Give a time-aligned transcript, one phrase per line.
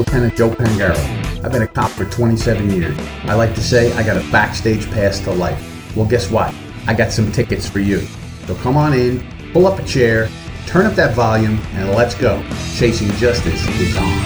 [0.00, 1.44] Lieutenant Joe Pangaro.
[1.44, 2.96] I've been a cop for 27 years.
[3.24, 5.94] I like to say I got a backstage pass to life.
[5.94, 6.54] Well, guess what?
[6.86, 8.00] I got some tickets for you.
[8.46, 9.22] So come on in,
[9.52, 10.30] pull up a chair,
[10.66, 12.42] turn up that volume, and let's go.
[12.76, 14.20] Chasing Justice is on.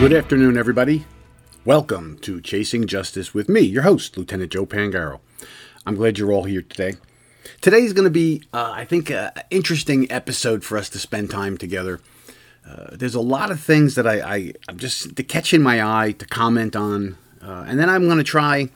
[0.00, 1.04] Good afternoon, everybody.
[1.64, 5.20] Welcome to Chasing Justice with me, your host, Lieutenant Joe Pangaro.
[5.86, 6.94] I'm glad you're all here today.
[7.60, 11.30] Today is going to be, uh, I think, an interesting episode for us to spend
[11.30, 12.00] time together.
[12.66, 15.82] Uh, there's a lot of things that I, I am just to catch in my
[15.82, 18.70] eye to comment on, uh, and then I'm going to try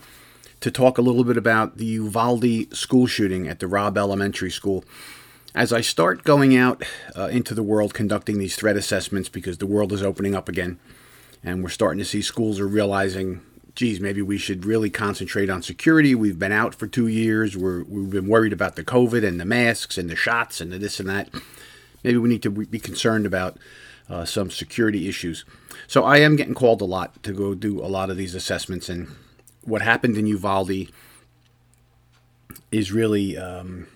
[0.61, 4.85] to talk a little bit about the Uvalde school shooting at the Robb Elementary School.
[5.55, 6.83] As I start going out
[7.15, 10.79] uh, into the world conducting these threat assessments because the world is opening up again,
[11.45, 13.43] and we're starting to see schools are realizing
[13.75, 16.15] geez, maybe we should really concentrate on security.
[16.15, 17.57] We've been out for two years.
[17.57, 20.79] We're, we've been worried about the COVID and the masks and the shots and the
[20.79, 21.29] this and that.
[22.05, 23.59] Maybe we need to be concerned about
[24.09, 25.45] uh, some security issues.
[25.87, 28.89] So I am getting called a lot to go do a lot of these assessments.
[28.89, 29.09] And
[29.63, 30.89] what happened in Uvalde
[32.71, 33.87] is really, um,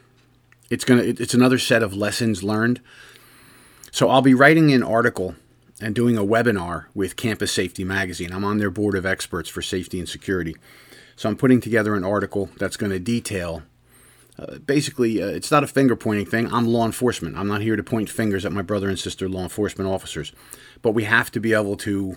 [0.70, 2.80] it's gonna, it's another set of lessons learned.
[3.92, 5.34] So I'll be writing an article
[5.80, 8.32] and doing a webinar with Campus Safety Magazine.
[8.32, 10.56] I'm on their board of experts for safety and security.
[11.16, 13.62] So I'm putting together an article that's going to detail.
[14.64, 16.52] Basically, uh, it's not a finger pointing thing.
[16.52, 17.36] I'm law enforcement.
[17.36, 20.32] I'm not here to point fingers at my brother and sister law enforcement officers.
[20.82, 22.16] But we have to be able to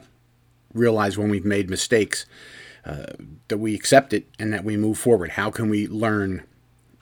[0.73, 2.25] realize when we've made mistakes
[2.85, 3.07] uh,
[3.47, 5.31] that we accept it and that we move forward.
[5.31, 6.43] How can we learn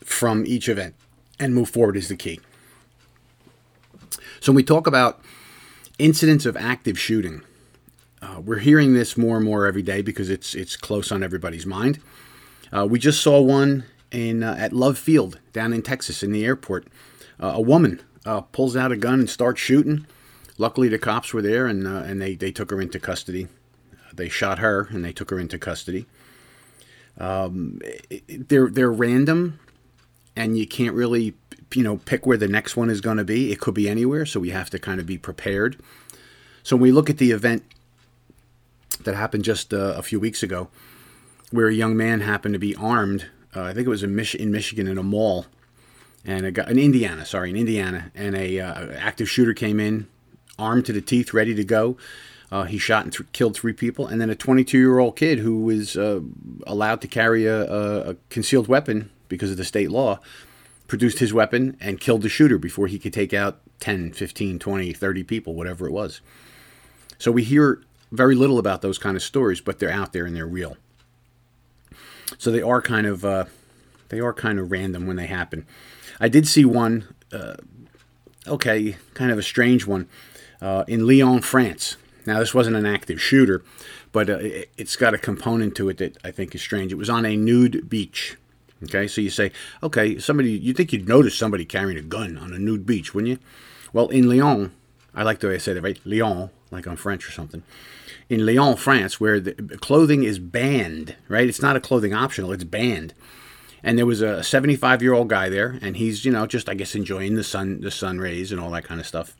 [0.03, 0.95] from each event
[1.39, 2.39] and move forward is the key.
[4.39, 5.21] So when we talk about
[5.99, 7.41] incidents of active shooting.
[8.21, 11.65] Uh, we're hearing this more and more every day because it's it's close on everybody's
[11.65, 11.99] mind.
[12.75, 16.45] Uh, we just saw one in uh, at Love Field down in Texas in the
[16.45, 16.87] airport.
[17.39, 20.05] Uh, a woman uh, pulls out a gun and starts shooting.
[20.57, 23.47] Luckily, the cops were there and uh, and they, they took her into custody.
[24.13, 26.05] They shot her and they took her into custody.
[27.17, 27.79] Um,
[28.27, 29.59] they're they're random,
[30.35, 31.35] and you can't really
[31.73, 33.51] you know pick where the next one is going to be.
[33.51, 35.77] It could be anywhere, so we have to kind of be prepared.
[36.63, 37.63] So when we look at the event
[39.03, 40.69] that happened just uh, a few weeks ago,
[41.51, 44.35] where a young man happened to be armed, uh, I think it was in, Mich-
[44.35, 45.45] in Michigan in a mall,
[46.25, 50.07] and a guy, in Indiana, sorry, in Indiana, and a uh, active shooter came in,
[50.57, 51.97] armed to the teeth, ready to go.
[52.51, 55.95] Uh, he shot and th- killed three people, and then a 22-year-old kid who was
[55.95, 56.19] uh,
[56.65, 60.19] allowed to carry a, a, a, concealed weapon because of the state law
[60.87, 64.93] produced his weapon and killed the shooter before he could take out 10, 15, 20,
[64.93, 66.19] 30 people, whatever it was.
[67.19, 67.81] So we hear
[68.11, 70.77] very little about those kind of stories, but they're out there and they're real.
[72.39, 73.45] So they are kind of uh,
[74.07, 75.67] they are kind of random when they happen.
[76.19, 77.55] I did see one, uh,
[78.47, 80.07] okay, kind of a strange one,
[80.61, 81.97] uh, in Lyon, France.
[82.25, 83.63] Now this wasn't an active shooter,
[84.11, 86.91] but uh, it, it's got a component to it that I think is strange.
[86.91, 88.37] It was on a nude beach.
[88.83, 89.51] Okay, so you say,
[89.83, 93.31] okay, somebody, you think you'd notice somebody carrying a gun on a nude beach, wouldn't
[93.31, 93.39] you?
[93.91, 94.71] Well, in Lyon,
[95.13, 95.99] I like the way I said it, right?
[96.05, 97.63] Lyon, like I'm French or something.
[98.29, 101.49] In Lyon, France, where the clothing is banned, right?
[101.49, 103.13] It's not a clothing optional, it's banned.
[103.81, 106.75] And there was a 75 year old guy there, and he's, you know, just, I
[106.75, 109.35] guess, enjoying the sun, the sun rays and all that kind of stuff.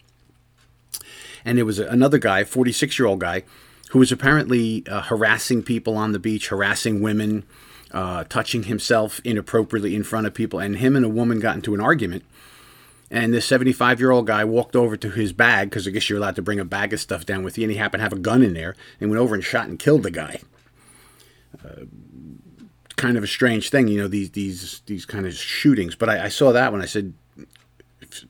[1.45, 3.44] And there was another guy, 46 year old guy,
[3.91, 7.44] who was apparently uh, harassing people on the beach, harassing women,
[7.91, 11.73] uh, touching himself inappropriately in front of people, and him and a woman got into
[11.73, 12.23] an argument.
[13.12, 16.20] And this 75 year old guy walked over to his bag, because I guess you're
[16.20, 18.14] allowed to bring a bag of stuff down with you, and he happened to have
[18.14, 20.40] a gun in there, and went over and shot and killed the guy.
[21.64, 21.86] Uh,
[22.96, 25.96] kind of a strange thing, you know, these these these kind of shootings.
[25.96, 27.14] But I, I saw that when I said,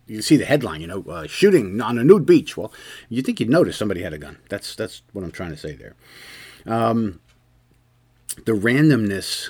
[0.08, 2.56] you see the headline, you know, uh, shooting on a nude beach.
[2.56, 2.72] Well,
[3.10, 4.38] you think you'd notice somebody had a gun.
[4.50, 5.96] That's that's what I'm trying to say there.
[6.66, 7.20] Um,
[8.46, 9.50] the randomness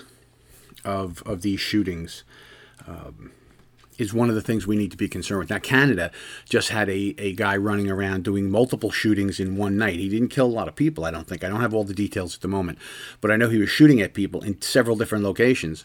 [0.85, 2.23] of of these shootings
[2.87, 3.31] um,
[3.99, 5.49] is one of the things we need to be concerned with.
[5.49, 6.11] Now, Canada
[6.45, 9.99] just had a, a guy running around doing multiple shootings in one night.
[9.99, 11.43] He didn't kill a lot of people, I don't think.
[11.43, 12.79] I don't have all the details at the moment,
[13.21, 15.83] but I know he was shooting at people in several different locations.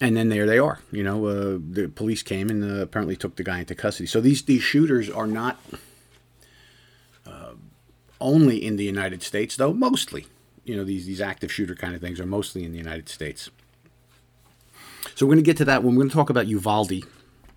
[0.00, 0.80] And then there they are.
[0.90, 4.06] You know, uh, the police came and uh, apparently took the guy into custody.
[4.06, 5.60] So these these shooters are not
[7.24, 7.52] uh,
[8.20, 10.26] only in the United States, though mostly
[10.64, 13.50] you know these these active shooter kind of things are mostly in the United States.
[15.14, 17.04] So we're going to get to that when we're going to talk about Uvalde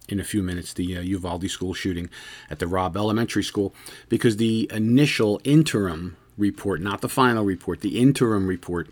[0.07, 2.09] in a few minutes, the uh, Uvalde school shooting
[2.49, 3.73] at the Robb Elementary School,
[4.09, 8.89] because the initial interim report, not the final report, the interim report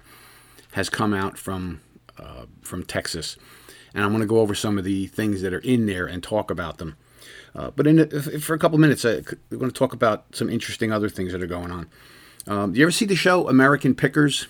[0.74, 1.82] has come out from
[2.18, 3.38] uh, from Texas,
[3.94, 6.24] and I'm going to go over some of the things that are in there and
[6.24, 6.96] talk about them.
[7.56, 8.10] Uh, but in
[8.40, 9.22] for a couple minutes, we're
[9.52, 11.88] going to talk about some interesting other things that are going on.
[12.48, 14.48] Um, do you ever see the show American Pickers?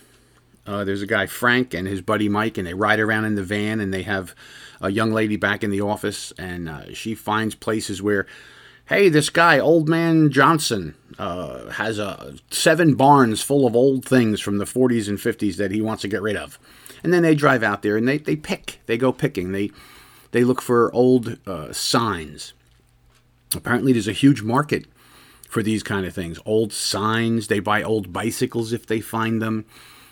[0.66, 3.44] Uh, there's a guy Frank and his buddy Mike, and they ride around in the
[3.44, 4.34] van, and they have
[4.84, 8.28] a young lady back in the office, and uh, she finds places where,
[8.88, 14.42] hey, this guy, Old Man Johnson, uh, has uh, seven barns full of old things
[14.42, 16.60] from the 40s and 50s that he wants to get rid of,
[17.04, 19.72] and then they drive out there and they, they pick, they go picking, they
[20.34, 22.54] they look for old uh, signs.
[23.56, 24.88] Apparently, there's a huge market
[25.48, 26.40] for these kind of things.
[26.44, 27.48] Old signs.
[27.48, 29.66] They buy old bicycles if they find them.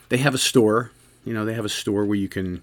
[0.09, 0.91] They have a store.
[1.25, 2.61] You know, they have a store where you can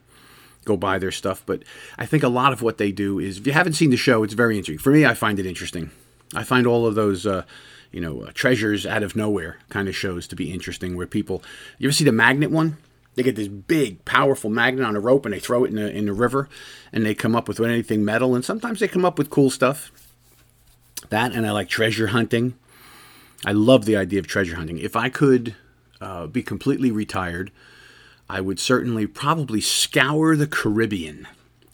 [0.68, 1.42] go buy their stuff.
[1.44, 1.64] But
[1.98, 4.22] I think a lot of what they do is, if you haven't seen the show,
[4.22, 4.78] it's very interesting.
[4.78, 5.90] For me, I find it interesting.
[6.34, 7.42] I find all of those, uh,
[7.90, 10.96] you know, uh, treasures out of nowhere kind of shows to be interesting.
[10.96, 11.42] Where people,
[11.78, 12.76] you ever see the magnet one?
[13.14, 15.90] They get this big, powerful magnet on a rope and they throw it in the
[15.90, 16.48] in the river,
[16.92, 18.36] and they come up with anything metal.
[18.36, 19.90] And sometimes they come up with cool stuff.
[21.08, 22.54] That and I like treasure hunting.
[23.44, 24.78] I love the idea of treasure hunting.
[24.78, 25.56] If I could
[26.00, 27.50] uh, be completely retired,
[28.28, 31.26] I would certainly probably scour the Caribbean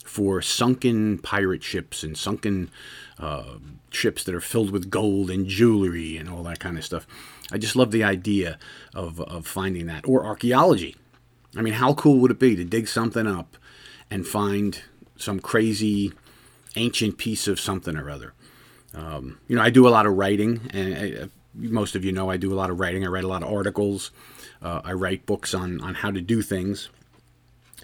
[0.05, 2.71] for sunken pirate ships and sunken
[3.19, 3.57] uh,
[3.91, 7.07] ships that are filled with gold and jewelry and all that kind of stuff.
[7.51, 8.59] I just love the idea
[8.95, 10.07] of, of finding that.
[10.07, 10.97] Or archaeology.
[11.57, 13.57] I mean, how cool would it be to dig something up
[14.11, 14.81] and find
[15.17, 16.13] some crazy
[16.77, 18.35] ancient piece of something or other?
[18.95, 22.13] Um, you know, I do a lot of writing, and I, uh, most of you
[22.13, 23.05] know I do a lot of writing.
[23.05, 24.11] I write a lot of articles.
[24.65, 26.89] Uh, I write books on, on how to do things,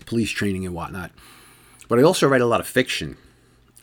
[0.06, 1.12] police training and whatnot.
[1.88, 3.18] But I also write a lot of fiction.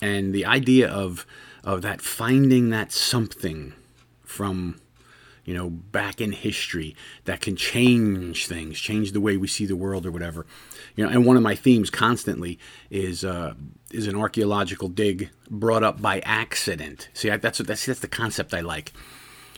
[0.01, 1.25] And the idea of,
[1.63, 3.73] of that finding that something
[4.23, 4.79] from,
[5.45, 6.95] you know, back in history
[7.25, 10.47] that can change things, change the way we see the world or whatever.
[10.95, 12.57] You know, and one of my themes constantly
[12.89, 13.53] is uh,
[13.91, 17.09] is an archaeological dig brought up by accident.
[17.13, 18.91] See, I, that's that's that's the concept I like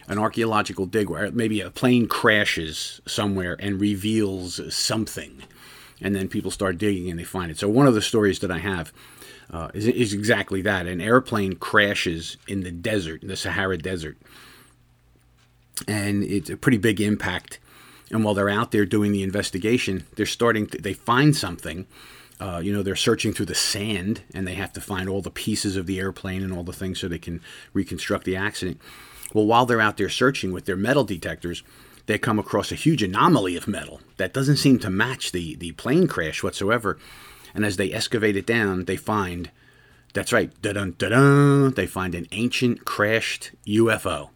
[0.10, 5.44] an archaeological dig where maybe a plane crashes somewhere and reveals something,
[6.02, 7.60] and then people start digging and they find it.
[7.60, 8.92] So one of the stories that I have
[9.52, 14.18] uh, is, is exactly that: an airplane crashes in the desert, in the Sahara Desert,
[15.88, 17.60] and it's a pretty big impact.
[18.12, 20.66] And while they're out there doing the investigation, they're starting.
[20.68, 21.86] To, they find something.
[22.40, 25.30] Uh, you know, they're searching through the sand and they have to find all the
[25.30, 27.42] pieces of the airplane and all the things so they can
[27.74, 28.80] reconstruct the accident.
[29.34, 31.64] Well, while they're out there searching with their metal detectors,
[32.08, 35.74] they come across a huge anomaly of metal that doesn't seem to match the, the
[35.74, 36.98] plane crash whatsoever.
[37.54, 39.52] And as they excavate it down, they find
[40.14, 44.30] that's right, da-dun, da-dun, they find an ancient crashed UFO.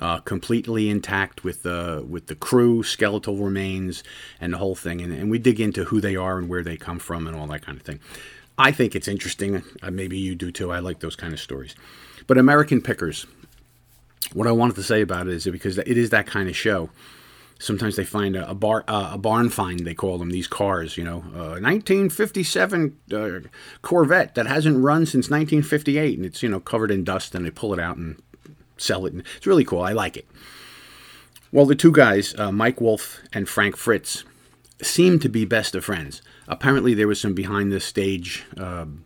[0.00, 4.02] Uh, completely intact with the with the crew, skeletal remains,
[4.40, 5.00] and the whole thing.
[5.00, 7.46] And, and we dig into who they are and where they come from and all
[7.48, 8.00] that kind of thing.
[8.58, 9.62] I think it's interesting.
[9.80, 10.72] Uh, maybe you do too.
[10.72, 11.76] I like those kind of stories.
[12.26, 13.26] But American Pickers,
[14.32, 16.90] what I wanted to say about it is because it is that kind of show.
[17.58, 19.80] Sometimes they find a, a bar, uh, a barn find.
[19.80, 20.96] They call them these cars.
[20.96, 23.40] You know, uh, 1957 uh,
[23.82, 27.34] Corvette that hasn't run since 1958, and it's you know covered in dust.
[27.34, 28.20] And they pull it out and
[28.76, 29.12] sell it.
[29.12, 29.82] And it's really cool.
[29.82, 30.26] I like it.
[31.52, 34.24] Well, the two guys, uh, Mike Wolfe and Frank Fritz,
[34.80, 36.22] seem to be best of friends.
[36.48, 39.04] Apparently, there was some behind the stage um,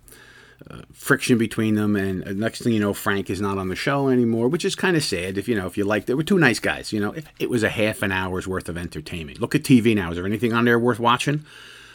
[0.71, 1.97] uh, friction between them.
[1.97, 4.75] And uh, next thing you know, Frank is not on the show anymore, which is
[4.75, 5.39] kind of sad.
[5.39, 6.93] If you know, if you like, they were two nice guys.
[6.93, 9.41] You know, it, it, was a half an hour's worth of entertainment.
[9.41, 10.11] Look at TV now.
[10.11, 11.45] Is there anything on there worth watching?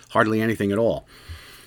[0.10, 1.06] Hardly anything at all.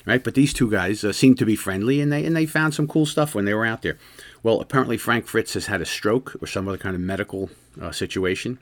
[0.06, 2.74] Right, but these two guys uh, seem to be friendly, and they and they found
[2.74, 3.96] some cool stuff when they were out there.
[4.42, 7.48] Well, apparently Frank Fritz has had a stroke or some other kind of medical
[7.80, 8.58] uh, situation,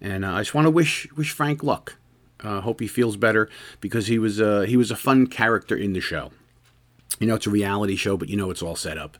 [0.00, 1.96] and uh, I just want to wish wish Frank luck.
[2.42, 3.50] Hope he feels better
[3.80, 6.30] because he was he was a fun character in the show
[7.18, 9.16] you know it's a reality show, but you know it's all set up.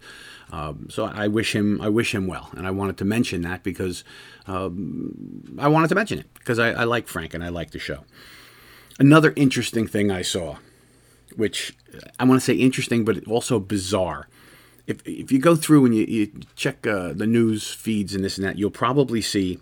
[0.53, 3.63] Um, so I wish him I wish him well, and I wanted to mention that
[3.63, 4.05] because
[4.47, 7.79] um, I wanted to mention it because I, I like Frank and I like the
[7.79, 8.05] show.
[8.99, 10.57] Another interesting thing I saw,
[11.35, 11.77] which
[12.19, 14.29] I want to say interesting, but also bizarre.
[14.87, 18.39] If, if you go through and you, you check uh, the news feeds and this
[18.39, 19.59] and that, you'll probably see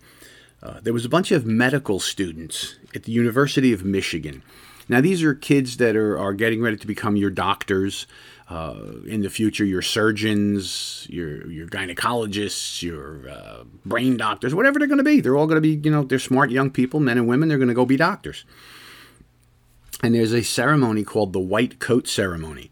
[0.61, 4.43] uh, there was a bunch of medical students at the University of Michigan
[4.87, 8.05] now, these are kids that are, are getting ready to become your doctors
[8.49, 8.75] uh,
[9.07, 14.99] in the future, your surgeons, your, your gynecologists, your uh, brain doctors, whatever they're going
[14.99, 15.21] to be.
[15.21, 17.49] They're all going to be, you know, they're smart young people, men and women.
[17.49, 18.45] They're going to go be doctors.
[20.03, 22.69] And there's a ceremony called the White Coat Ceremony.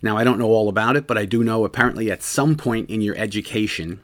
[0.00, 2.88] Now, I don't know all about it, but I do know apparently at some point
[2.90, 4.00] in your education,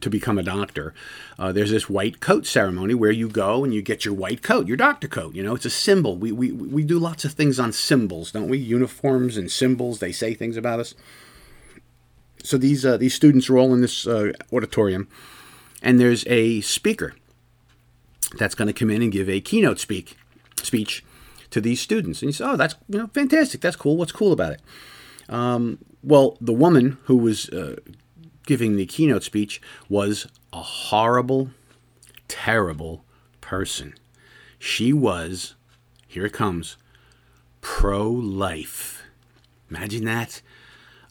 [0.00, 0.94] to become a doctor,
[1.38, 4.66] uh, there's this white coat ceremony where you go and you get your white coat,
[4.66, 5.34] your doctor coat.
[5.34, 6.16] You know, it's a symbol.
[6.16, 8.58] We, we, we do lots of things on symbols, don't we?
[8.58, 10.94] Uniforms and symbols, they say things about us.
[12.42, 15.08] So these uh, these students are all in this uh, auditorium,
[15.82, 17.14] and there's a speaker
[18.38, 20.16] that's going to come in and give a keynote speak
[20.62, 21.04] speech
[21.50, 22.22] to these students.
[22.22, 23.60] And you say, "Oh, that's you know fantastic.
[23.60, 23.96] That's cool.
[23.96, 24.62] What's cool about it?"
[25.28, 27.76] Um, well, the woman who was uh,
[28.50, 31.50] giving the keynote speech was a horrible,
[32.26, 33.04] terrible
[33.40, 33.94] person.
[34.58, 35.54] She was,
[36.08, 36.76] here it comes,
[37.60, 39.04] pro life.
[39.70, 40.42] Imagine that.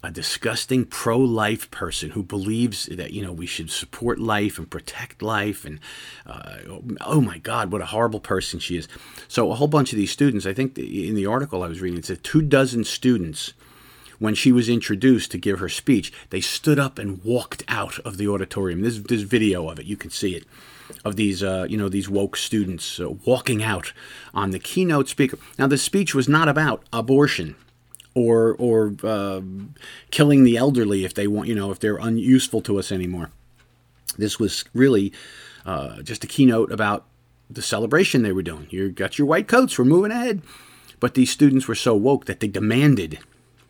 [0.03, 4.69] A disgusting pro life person who believes that, you know, we should support life and
[4.69, 5.63] protect life.
[5.63, 5.79] And
[6.25, 6.57] uh,
[6.99, 8.89] oh my God, what a horrible person she is.
[9.29, 11.99] So, a whole bunch of these students, I think in the article I was reading,
[11.99, 13.53] it said two dozen students
[14.19, 18.17] when she was introduced to give her speech, they stood up and walked out of
[18.17, 18.81] the auditorium.
[18.81, 19.85] There's, there's video of it.
[19.85, 20.45] You can see it
[21.05, 23.93] of these, uh, you know, these woke students uh, walking out
[24.33, 25.37] on the keynote speaker.
[25.57, 27.55] Now, the speech was not about abortion
[28.15, 29.41] or or uh,
[30.11, 33.29] killing the elderly if they want, you know, if they're unuseful to us anymore.
[34.17, 35.13] This was really
[35.65, 37.05] uh, just a keynote about
[37.49, 38.67] the celebration they were doing.
[38.69, 39.77] You got your white coats.
[39.77, 40.41] We're moving ahead.
[40.99, 43.19] But these students were so woke that they demanded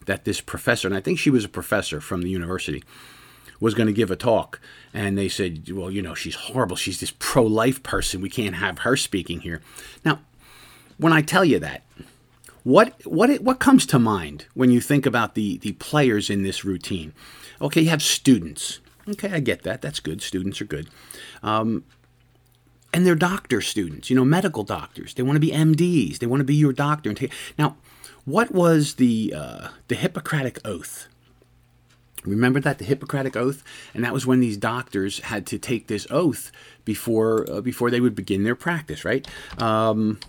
[0.10, 2.84] that this professor, and I think she was a professor from the university,
[3.60, 4.60] was going to give a talk.
[4.92, 6.76] And they said, well, you know, she's horrible.
[6.76, 8.20] She's this pro life person.
[8.20, 9.62] We can't have her speaking here.
[10.04, 10.20] Now,
[10.98, 11.84] when I tell you that,
[12.64, 16.66] what what what comes to mind when you think about the the players in this
[16.66, 17.14] routine?
[17.62, 18.80] Okay, you have students.
[19.08, 19.82] Okay, I get that.
[19.82, 20.22] That's good.
[20.22, 20.90] Students are good.
[21.42, 21.84] Um,
[22.92, 25.14] and they're doctor students, you know, medical doctors.
[25.14, 26.18] They want to be MDs.
[26.18, 27.14] They want to be your doctor.
[27.58, 27.78] Now,
[28.26, 31.08] what was the uh, the Hippocratic Oath?
[32.26, 36.06] Remember that the Hippocratic Oath, and that was when these doctors had to take this
[36.10, 36.52] oath
[36.84, 39.06] before uh, before they would begin their practice.
[39.06, 39.28] Right?
[39.62, 40.20] Um,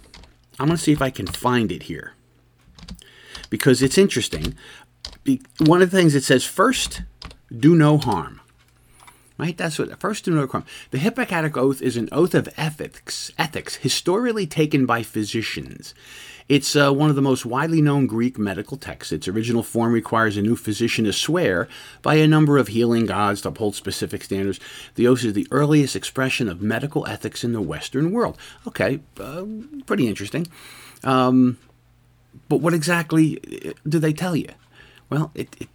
[0.59, 2.14] I'm going to see if I can find it here
[3.49, 4.54] because it's interesting.
[5.59, 7.02] One of the things it says first,
[7.54, 8.40] do no harm.
[9.38, 9.56] Right?
[9.56, 10.64] That's what first do no harm.
[10.90, 15.94] The Hippocratic Oath is an oath of ethics, ethics historically taken by physicians.
[16.50, 19.12] It's uh, one of the most widely known Greek medical texts.
[19.12, 21.69] Its original form requires a new physician to swear
[22.02, 24.59] by a number of healing gods to uphold specific standards.
[24.97, 28.37] The oath is the earliest expression of medical ethics in the Western world.
[28.66, 29.45] Okay, uh,
[29.87, 30.49] pretty interesting.
[31.04, 31.57] Um,
[32.49, 34.49] but what exactly uh, do they tell you?
[35.09, 35.69] Well, it, it,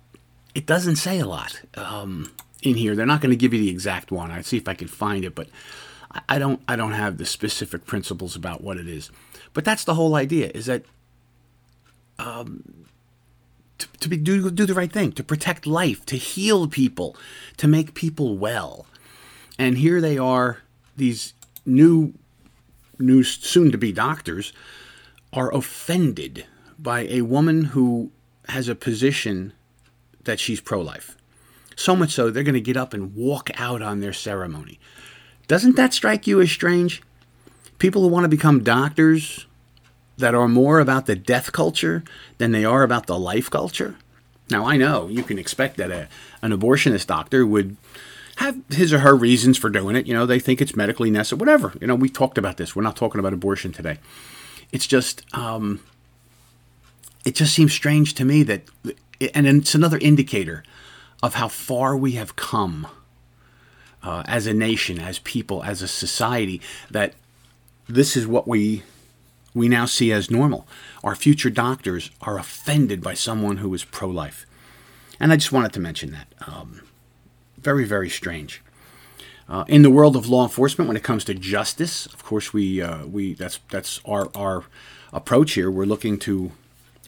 [0.55, 2.29] it doesn't say a lot um,
[2.63, 2.97] in here.
[2.97, 4.29] They're not going to give you the exact one.
[4.29, 5.47] I'll see if I can find it, but
[6.29, 9.11] I don't I don't have the specific principles about what it is.
[9.53, 10.83] But that's the whole idea: is that
[12.19, 12.85] um,
[13.77, 17.15] to, to be, do do the right thing, to protect life, to heal people,
[17.57, 18.85] to make people well.
[19.57, 20.59] And here they are,
[20.97, 21.33] these
[21.65, 22.13] new,
[22.99, 24.51] new soon to be doctors,
[25.31, 26.45] are offended
[26.77, 28.11] by a woman who
[28.49, 29.53] has a position
[30.25, 31.17] that she's pro life.
[31.75, 34.79] So much so, they're going to get up and walk out on their ceremony.
[35.47, 37.01] Doesn't that strike you as strange?
[37.79, 39.45] people who want to become doctors
[40.17, 42.03] that are more about the death culture
[42.37, 43.95] than they are about the life culture.
[44.49, 46.07] Now, I know you can expect that a,
[46.41, 47.75] an abortionist doctor would
[48.37, 50.07] have his or her reasons for doing it.
[50.07, 51.73] You know, they think it's medically necessary, whatever.
[51.81, 52.75] You know, we talked about this.
[52.75, 53.97] We're not talking about abortion today.
[54.71, 55.81] It's just, um,
[57.25, 58.63] it just seems strange to me that,
[59.33, 60.63] and it's another indicator
[61.23, 62.87] of how far we have come
[64.05, 67.13] uh, as a nation, as people, as a society, that
[67.87, 68.83] this is what we
[69.53, 70.67] we now see as normal.
[71.03, 74.45] Our future doctors are offended by someone who is pro-life,
[75.19, 76.27] and I just wanted to mention that.
[76.47, 76.81] Um,
[77.57, 78.61] very very strange.
[79.47, 82.81] Uh, in the world of law enforcement, when it comes to justice, of course we
[82.81, 84.63] uh, we that's that's our our
[85.11, 85.71] approach here.
[85.71, 86.51] We're looking to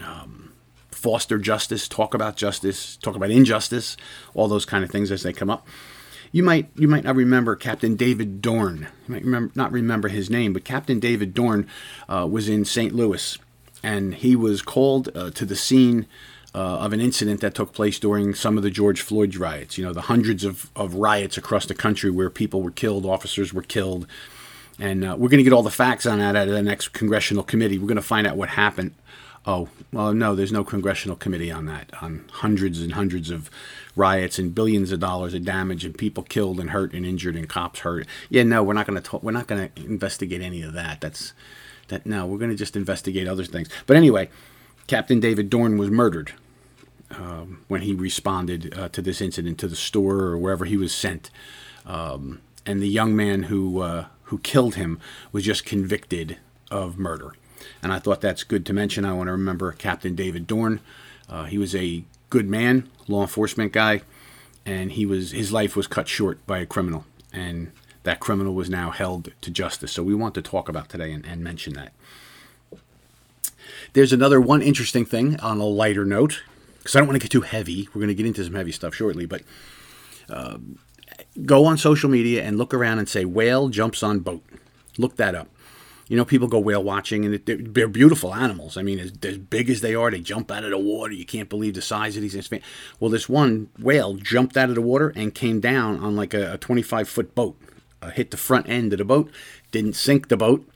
[0.04, 0.54] um,
[0.92, 3.98] foster justice, talk about justice, talk about injustice,
[4.34, 5.68] all those kind of things as they come up.
[6.32, 8.88] You might you might not remember Captain David Dorn.
[9.08, 11.68] You might remember, not remember his name, but Captain David Dorn
[12.10, 12.94] uh, was in St.
[12.94, 13.38] Louis,
[13.84, 16.06] and he was called uh, to the scene
[16.54, 19.78] uh, of an incident that took place during some of the George Floyd riots.
[19.78, 23.54] You know, the hundreds of, of riots across the country where people were killed, officers
[23.54, 24.08] were killed.
[24.80, 27.44] And uh, we're going to get all the facts on that at the next congressional
[27.44, 27.78] committee.
[27.78, 28.94] We're going to find out what happened.
[29.48, 33.50] Oh, well, no, there's no congressional committee on that, on hundreds and hundreds of
[33.96, 37.48] riots and billions of dollars of damage and people killed and hurt and injured and
[37.48, 38.06] cops hurt.
[38.30, 41.00] Yeah, no, we're not going to we're not going to investigate any of that.
[41.00, 41.32] That's
[41.88, 43.70] that no, we're going to just investigate other things.
[43.86, 44.30] But anyway,
[44.86, 46.34] Captain David Dorn was murdered
[47.12, 50.94] um, when he responded uh, to this incident to the store or wherever he was
[50.94, 51.32] sent.
[51.86, 55.00] Um, and the young man who uh, who killed him
[55.32, 56.38] was just convicted
[56.70, 57.32] of murder.
[57.82, 59.06] And I thought that's good to mention.
[59.06, 60.80] I want to remember Captain David Dorn.
[61.30, 64.02] Uh, he was a good man, law enforcement guy,
[64.66, 67.72] and he was his life was cut short by a criminal, and
[68.04, 69.92] that criminal was now held to justice.
[69.92, 71.94] So we want to talk about today and, and mention that.
[73.94, 76.44] There's another one interesting thing on a lighter note,
[76.78, 77.90] because I don't want to get too heavy.
[77.90, 79.42] We're going to get into some heavy stuff shortly, but
[80.30, 80.58] uh,
[81.46, 84.44] go on social media and look around and say whale jumps on boat.
[84.98, 85.48] Look that up.
[86.08, 88.78] You know, people go whale watching, and they're, they're beautiful animals.
[88.78, 91.14] I mean, as, as, big as they are, they jump out of the water.
[91.14, 92.50] You can't believe the size of these.
[93.00, 96.58] Well, this one whale jumped out of the water and came down on like a
[96.60, 97.60] 25 foot boat,
[98.02, 99.30] uh, hit the front end of the boat,
[99.72, 100.68] didn't sink the boat,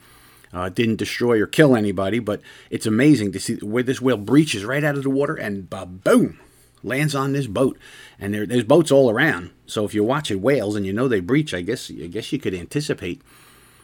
[0.52, 2.20] uh, didn't destroy or kill anybody.
[2.20, 5.70] But it's amazing to see where this whale breaches right out of the water and
[5.70, 6.42] boom,
[6.84, 7.78] lands on this boat.
[8.20, 9.52] And there, there's boats all around.
[9.66, 12.40] So if you're watching whales and you know they breach, I guess I guess you
[12.40, 13.22] could anticipate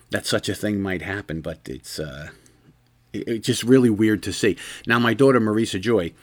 [0.09, 2.29] that such a thing might happen, but it's uh,
[3.13, 4.57] it, it's just really weird to see.
[4.85, 6.13] Now, my daughter Marisa Joy,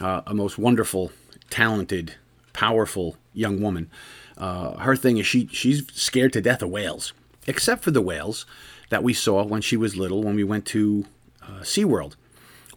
[0.00, 1.12] uh, a most wonderful,
[1.50, 2.14] talented,
[2.52, 3.90] powerful young woman,
[4.36, 7.12] uh, her thing is she she's scared to death of whales,
[7.46, 8.46] except for the whales
[8.90, 11.06] that we saw when she was little when we went to
[11.42, 12.14] uh, SeaWorld.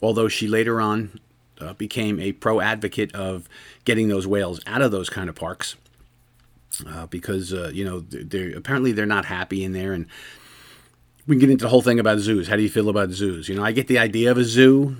[0.02, 1.20] Although she later on
[1.60, 3.48] uh, became a pro advocate of
[3.86, 5.76] getting those whales out of those kind of parks.
[6.88, 10.08] Uh, because uh, you know they're, they're, apparently they're not happy in there, and
[11.28, 12.48] we can get into the whole thing about zoos.
[12.48, 13.48] How do you feel about zoos?
[13.48, 14.98] You know, I get the idea of a zoo.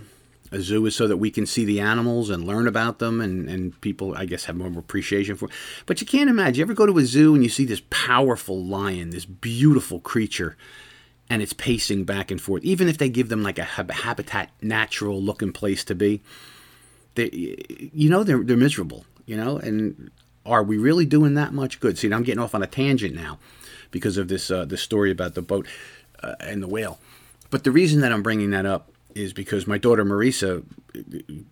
[0.54, 3.48] A zoo is so that we can see the animals and learn about them, and,
[3.50, 5.46] and people, I guess, have more appreciation for.
[5.46, 5.52] It.
[5.86, 6.60] But you can't imagine.
[6.60, 10.58] You ever go to a zoo and you see this powerful lion, this beautiful creature,
[11.30, 12.66] and it's pacing back and forth.
[12.66, 16.22] Even if they give them like a habitat, natural looking place to be,
[17.16, 17.30] they,
[17.94, 19.06] you know, they're they're miserable.
[19.26, 20.12] You know, and
[20.46, 21.98] are we really doing that much good?
[21.98, 23.40] See, I'm getting off on a tangent now
[23.92, 25.66] because of this uh, this story about the boat
[26.24, 27.00] uh, and the whale.
[27.50, 30.64] But the reason that I'm bringing that up is because my daughter Marisa,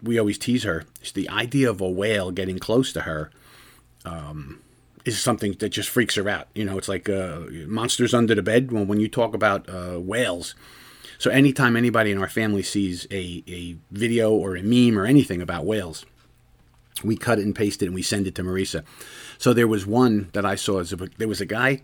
[0.01, 0.85] we always tease her.
[1.13, 3.31] The idea of a whale getting close to her
[4.05, 4.61] um,
[5.05, 6.47] is something that just freaks her out.
[6.55, 9.99] You know, it's like uh, monsters under the bed when when you talk about uh,
[9.99, 10.55] whales.
[11.17, 15.41] So anytime anybody in our family sees a, a video or a meme or anything
[15.41, 16.05] about whales,
[17.03, 18.83] we cut it and paste it and we send it to Marisa.
[19.37, 20.81] So there was one that I saw.
[20.81, 21.81] There was a guy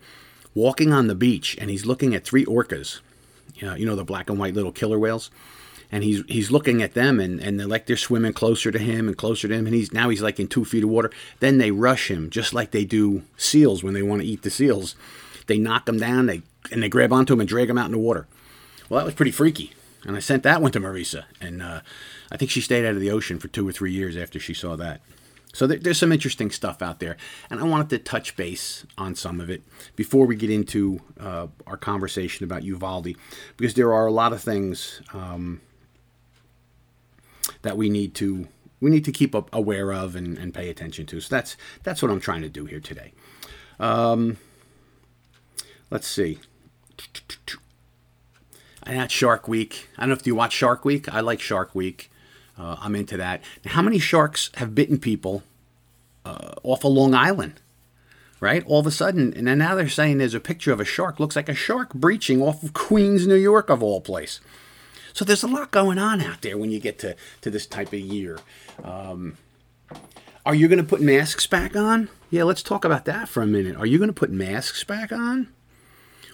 [0.56, 3.02] walking on the beach and he's looking at three orcas.
[3.62, 5.30] Uh, you know, the black and white little killer whales.
[5.92, 9.08] And he's he's looking at them and, and they're like they're swimming closer to him
[9.08, 11.12] and closer to him and he's now he's like in two feet of water.
[11.40, 14.50] Then they rush him just like they do seals when they want to eat the
[14.50, 14.96] seals.
[15.46, 16.42] They knock him down, they
[16.72, 18.28] and they grab onto him and drag him out in the water.
[18.90, 19.74] Well, that was pretty freaky.
[20.06, 21.82] And I sent that one to Marisa, and uh,
[22.32, 24.54] I think she stayed out of the ocean for two or three years after she
[24.54, 25.02] saw that.
[25.56, 27.16] So there, there's some interesting stuff out there,
[27.50, 29.64] and I wanted to touch base on some of it
[29.96, 33.16] before we get into uh, our conversation about Uvalde,
[33.56, 35.62] because there are a lot of things um,
[37.62, 38.50] that we need to
[38.82, 41.22] we need to keep aware of and, and, pay attention to.
[41.22, 43.14] So that's that's what I'm trying to do here today.
[43.80, 44.36] Um,
[45.90, 46.40] let's see.
[48.84, 49.88] And that's Shark Week.
[49.98, 51.12] I don't know if you watch Shark Week.
[51.14, 52.12] I like Shark Week.
[52.58, 53.42] Uh, I'm into that.
[53.64, 55.44] Now, how many sharks have bitten people
[56.26, 57.62] uh, off of Long Island?
[58.40, 58.64] Right?
[58.66, 61.20] All of a sudden, and then now they're saying there's a picture of a shark.
[61.20, 64.40] Looks like a shark breaching off of Queens, New York, of all place.
[65.14, 67.94] So there's a lot going on out there when you get to, to this type
[67.94, 68.38] of year.
[68.84, 69.38] Um,
[70.46, 72.10] are you going to put masks back on?
[72.30, 73.78] Yeah, let's talk about that for a minute.
[73.78, 75.48] Are you going to put masks back on?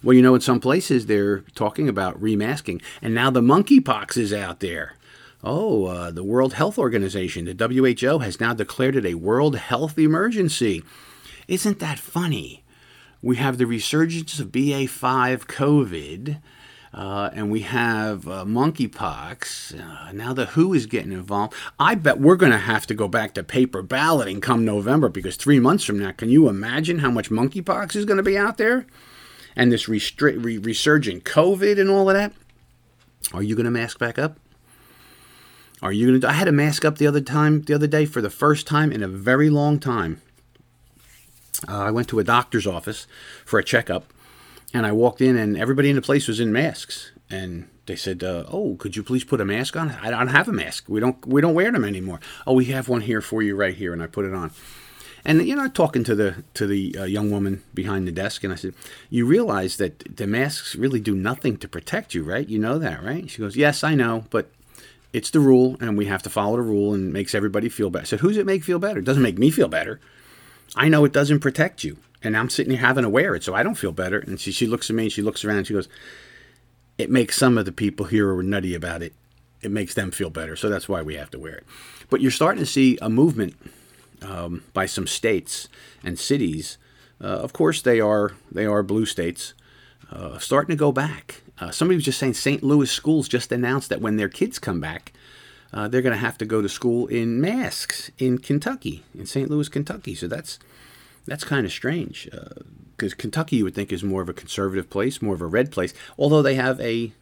[0.03, 4.33] Well, you know, in some places they're talking about remasking, and now the monkeypox is
[4.33, 4.95] out there.
[5.43, 9.97] Oh, uh, the World Health Organization, the WHO, has now declared it a World Health
[9.97, 10.83] Emergency.
[11.47, 12.63] Isn't that funny?
[13.23, 16.39] We have the resurgence of BA5 COVID,
[16.93, 19.79] uh, and we have uh, monkeypox.
[19.79, 21.55] Uh, now the WHO is getting involved.
[21.79, 25.37] I bet we're going to have to go back to paper balloting come November because
[25.37, 28.57] three months from now, can you imagine how much monkeypox is going to be out
[28.57, 28.85] there?
[29.55, 32.31] And this restri- re- resurgent COVID and all of that?
[33.33, 34.37] Are you going to mask back up?
[35.81, 36.29] Are you to?
[36.29, 38.91] I had a mask up the other time, the other day, for the first time
[38.91, 40.21] in a very long time.
[41.67, 43.07] Uh, I went to a doctor's office
[43.45, 44.13] for a checkup,
[44.73, 47.11] and I walked in, and everybody in the place was in masks.
[47.29, 50.47] And they said, uh, "Oh, could you please put a mask on?" I don't have
[50.47, 50.85] a mask.
[50.87, 52.19] We don't we don't wear them anymore.
[52.45, 54.51] Oh, we have one here for you right here, and I put it on.
[55.25, 58.53] And you know, talking to the to the uh, young woman behind the desk, and
[58.53, 58.75] I said,
[59.09, 62.47] "You realize that the masks really do nothing to protect you, right?
[62.47, 64.51] You know that, right?" She goes, "Yes, I know, but
[65.13, 68.05] it's the rule, and we have to follow the rule, and makes everybody feel better.
[68.05, 68.99] Said, who's it make feel better?
[68.99, 69.99] It doesn't make me feel better.
[70.75, 73.53] I know it doesn't protect you, and I'm sitting here having to wear it, so
[73.53, 74.19] I don't feel better.
[74.19, 75.89] And she, she looks at me, and she looks around, and she goes,
[76.97, 79.13] it makes some of the people here who are nutty about it,
[79.61, 81.65] it makes them feel better, so that's why we have to wear it.
[82.09, 83.55] But you're starting to see a movement
[84.21, 85.67] um, by some states
[86.03, 86.77] and cities.
[87.19, 89.53] Uh, of course, they are they are blue states,
[90.11, 91.41] uh, starting to go back.
[91.61, 92.63] Uh, somebody was just saying St.
[92.63, 95.13] Louis schools just announced that when their kids come back,
[95.71, 99.49] uh, they're going to have to go to school in masks in Kentucky, in St.
[99.49, 100.15] Louis, Kentucky.
[100.15, 100.57] So that's
[101.27, 102.27] that's kind of strange
[102.97, 105.45] because uh, Kentucky you would think is more of a conservative place, more of a
[105.45, 107.13] red place, although they have a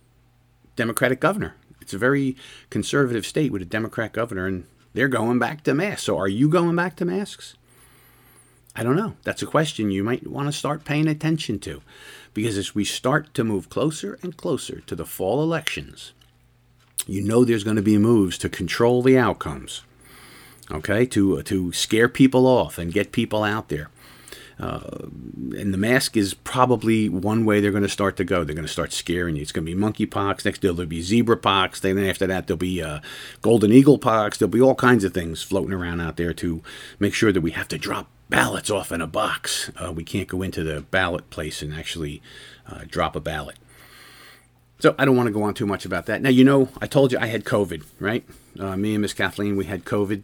[0.78, 1.56] Democratic governor.
[1.82, 2.38] It's a very
[2.69, 6.04] conservative state with a Democrat governor, and they're going back to masks.
[6.04, 7.56] So are you going back to masks?
[8.75, 9.15] I don't know.
[9.23, 11.82] That's a question you might want to start paying attention to
[12.33, 16.13] because as we start to move closer and closer to the fall elections,
[17.07, 19.81] you know there's going to be moves to control the outcomes,
[20.71, 23.89] okay, to, to scare people off and get people out there.
[24.59, 25.07] Uh,
[25.57, 28.43] and the mask is probably one way they're going to start to go.
[28.43, 29.41] They're going to start scaring you.
[29.41, 30.43] It's going to be monkeypox.
[30.43, 31.79] Next, there'll be zebra pox.
[31.79, 32.99] Then after that, there'll be uh,
[33.41, 34.37] golden eagle pox.
[34.37, 36.61] There'll be all kinds of things floating around out there to
[36.99, 39.71] make sure that we have to drop ballots off in a box.
[39.75, 42.21] Uh, we can't go into the ballot place and actually
[42.67, 43.57] uh, drop a ballot.
[44.79, 46.21] So I don't want to go on too much about that.
[46.21, 48.23] Now, you know, I told you I had COVID, right?
[48.57, 50.23] Uh, me and Miss Kathleen, we had COVID,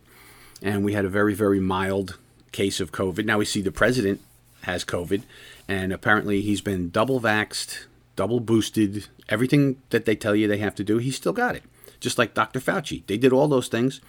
[0.61, 2.17] and we had a very, very mild
[2.53, 3.25] case of COVID.
[3.25, 4.21] Now we see the president
[4.61, 5.23] has COVID,
[5.67, 10.75] and apparently he's been double vaxxed, double boosted, everything that they tell you they have
[10.75, 11.63] to do, he's still got it.
[11.99, 12.59] Just like Dr.
[12.59, 13.05] Fauci.
[13.07, 13.99] They did all those things.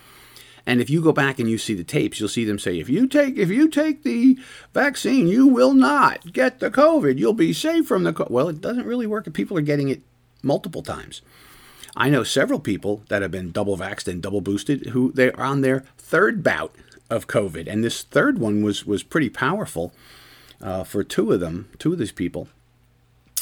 [0.66, 2.88] And if you go back and you see the tapes, you'll see them say, if
[2.88, 4.37] you take if you take the
[4.74, 7.18] vaccine, you will not get the COVID.
[7.18, 8.31] You'll be safe from the COVID.
[8.31, 10.02] Well, it doesn't really work if people are getting it
[10.42, 11.22] multiple times.
[11.96, 15.44] I know several people that have been double vaxxed and double boosted who they are
[15.44, 16.74] on their third bout
[17.09, 19.92] of COVID, and this third one was was pretty powerful
[20.61, 22.48] uh, for two of them, two of these people.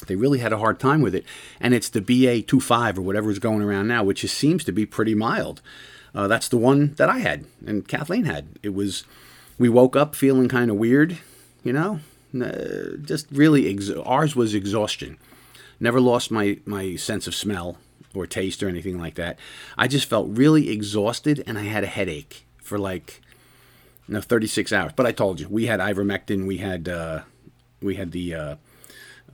[0.06, 1.24] They really had a hard time with it,
[1.60, 4.84] and it's the BA.2.5 or whatever is going around now, which is, seems to be
[4.84, 5.62] pretty mild.
[6.14, 8.46] Uh, that's the one that I had and Kathleen had.
[8.62, 9.04] It was,
[9.58, 11.18] we woke up feeling kind of weird,
[11.62, 12.00] you know,
[12.40, 15.18] uh, just really, ex- ours was exhaustion.
[15.80, 17.78] Never lost my, my sense of smell
[18.14, 19.38] or taste or anything like that.
[19.76, 23.20] I just felt really exhausted and I had a headache for like,
[24.06, 24.92] you know, 36 hours.
[24.94, 27.22] But I told you, we had ivermectin, we had, uh,
[27.82, 28.56] we had the, uh,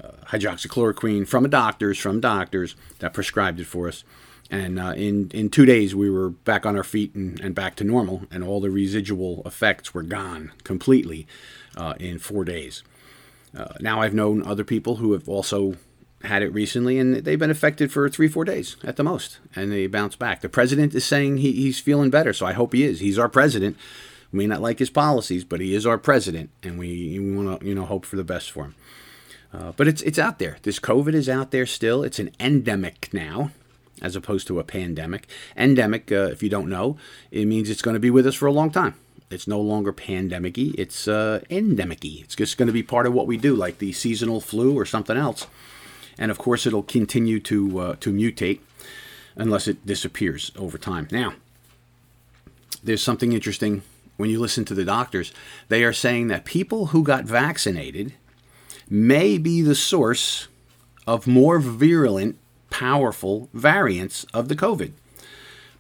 [0.03, 4.03] uh, hydroxychloroquine from a doctors, from doctors that prescribed it for us.
[4.51, 7.77] And uh, in in two days, we were back on our feet and, and, back
[7.77, 11.29] to normal, and all the residual effects were gone completely
[11.77, 12.83] uh, in four days.
[13.57, 15.77] Uh, now I've known other people who have also
[16.23, 19.71] had it recently, and they've been affected for three, four days at the most, and
[19.71, 20.41] they bounce back.
[20.41, 23.01] The president is saying he, he's feeling better, so I hope he is.
[23.01, 23.77] He's our president.
[24.33, 27.61] We may not like his policies, but he is our president, and we, we want
[27.61, 28.75] to you know hope for the best for him.
[29.53, 30.59] Uh, but it's it's out there.
[30.63, 32.03] This COVID is out there still.
[32.03, 33.53] It's an endemic now
[34.01, 35.27] as opposed to a pandemic.
[35.57, 36.97] Endemic, uh, if you don't know,
[37.31, 38.95] it means it's going to be with us for a long time.
[39.31, 43.29] It's no longer pandemic it's uh, endemic It's just going to be part of what
[43.29, 45.47] we do, like the seasonal flu or something else.
[46.19, 48.59] And of course, it'll continue to, uh, to mutate
[49.37, 51.07] unless it disappears over time.
[51.13, 51.35] Now,
[52.83, 53.83] there's something interesting
[54.17, 55.33] when you listen to the doctors.
[55.69, 58.15] They are saying that people who got vaccinated
[58.89, 60.49] may be the source
[61.07, 62.37] of more virulent
[62.71, 64.93] powerful variants of the COVID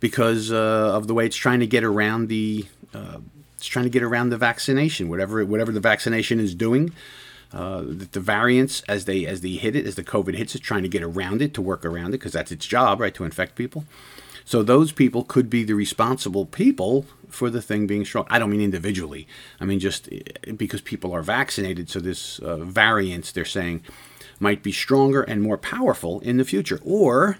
[0.01, 0.57] because uh,
[0.95, 3.19] of the way it's trying to get around the uh,
[3.57, 5.09] it's trying to get around the vaccination.
[5.09, 6.93] Whatever whatever the vaccination is doing,
[7.53, 10.61] uh, the, the, variants as they as they hit it as the COVID hits it,
[10.61, 13.25] trying to get around it to work around it because that's its job, right, to
[13.25, 13.85] infect people.
[14.45, 18.27] So those people could be the responsible people for the thing being strong.
[18.31, 19.29] I don't mean individually.
[19.61, 21.91] I mean just eh, because people are vaccinated.
[21.91, 23.83] So this uh, variants they're saying
[24.41, 26.81] might be stronger and more powerful in the future?
[26.85, 27.39] Or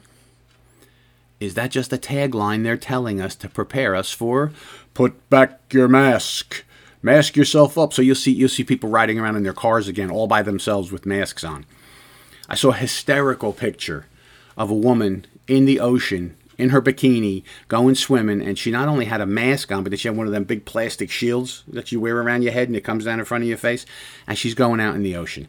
[1.41, 4.53] is that just a tagline they're telling us to prepare us for?
[4.93, 6.65] Put back your mask.
[7.03, 7.95] Mask yourself up.
[7.95, 10.93] So you'll see you'll see people riding around in their cars again all by themselves
[10.93, 11.65] with masks on.
[12.49, 14.07] I saw a hysterical picture
[14.57, 19.07] of a woman in the ocean in her bikini going swimming and she not only
[19.07, 21.99] had a mask on but she had one of them big plastic shields that you
[21.99, 23.87] wear around your head and it comes down in front of your face
[24.27, 25.49] and she's going out in the ocean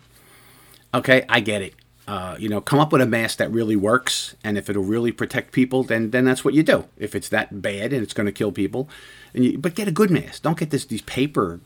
[0.93, 1.73] Okay, I get it.
[2.07, 5.11] Uh, you know, come up with a mask that really works, and if it'll really
[5.11, 6.85] protect people, then then that's what you do.
[6.97, 8.89] If it's that bad and it's going to kill people,
[9.33, 10.41] you, but get a good mask.
[10.41, 11.61] Don't get this these paper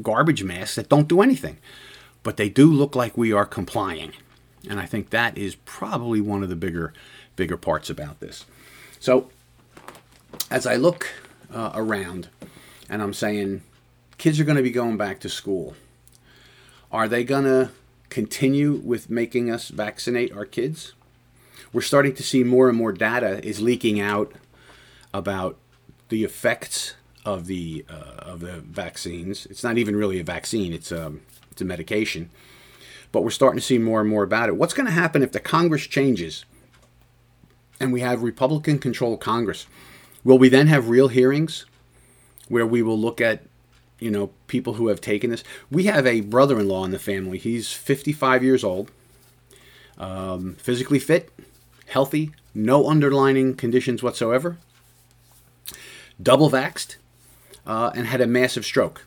[0.00, 1.58] garbage masks that don't do anything,
[2.22, 4.12] but they do look like we are complying,
[4.70, 6.94] and I think that is probably one of the bigger
[7.36, 8.46] bigger parts about this.
[9.00, 9.28] So,
[10.50, 11.08] as I look
[11.52, 12.28] uh, around,
[12.88, 13.62] and I'm saying,
[14.16, 15.74] kids are going to be going back to school.
[16.90, 17.70] Are they going to
[18.14, 20.92] continue with making us vaccinate our kids.
[21.72, 24.32] We're starting to see more and more data is leaking out
[25.12, 25.58] about
[26.10, 29.46] the effects of the uh, of the vaccines.
[29.46, 32.30] It's not even really a vaccine; it's a um, it's a medication.
[33.10, 34.56] But we're starting to see more and more about it.
[34.56, 36.44] What's going to happen if the Congress changes
[37.80, 39.66] and we have Republican controlled Congress?
[40.22, 41.64] Will we then have real hearings
[42.48, 43.42] where we will look at
[43.98, 45.44] you know people who have taken this?
[45.70, 47.38] We have a brother-in-law in the family.
[47.38, 48.90] He's 55 years old,
[49.98, 51.30] um, physically fit,
[51.86, 54.58] healthy, no underlining conditions whatsoever,
[56.22, 56.96] double vaxxed,
[57.66, 59.06] uh, and had a massive stroke.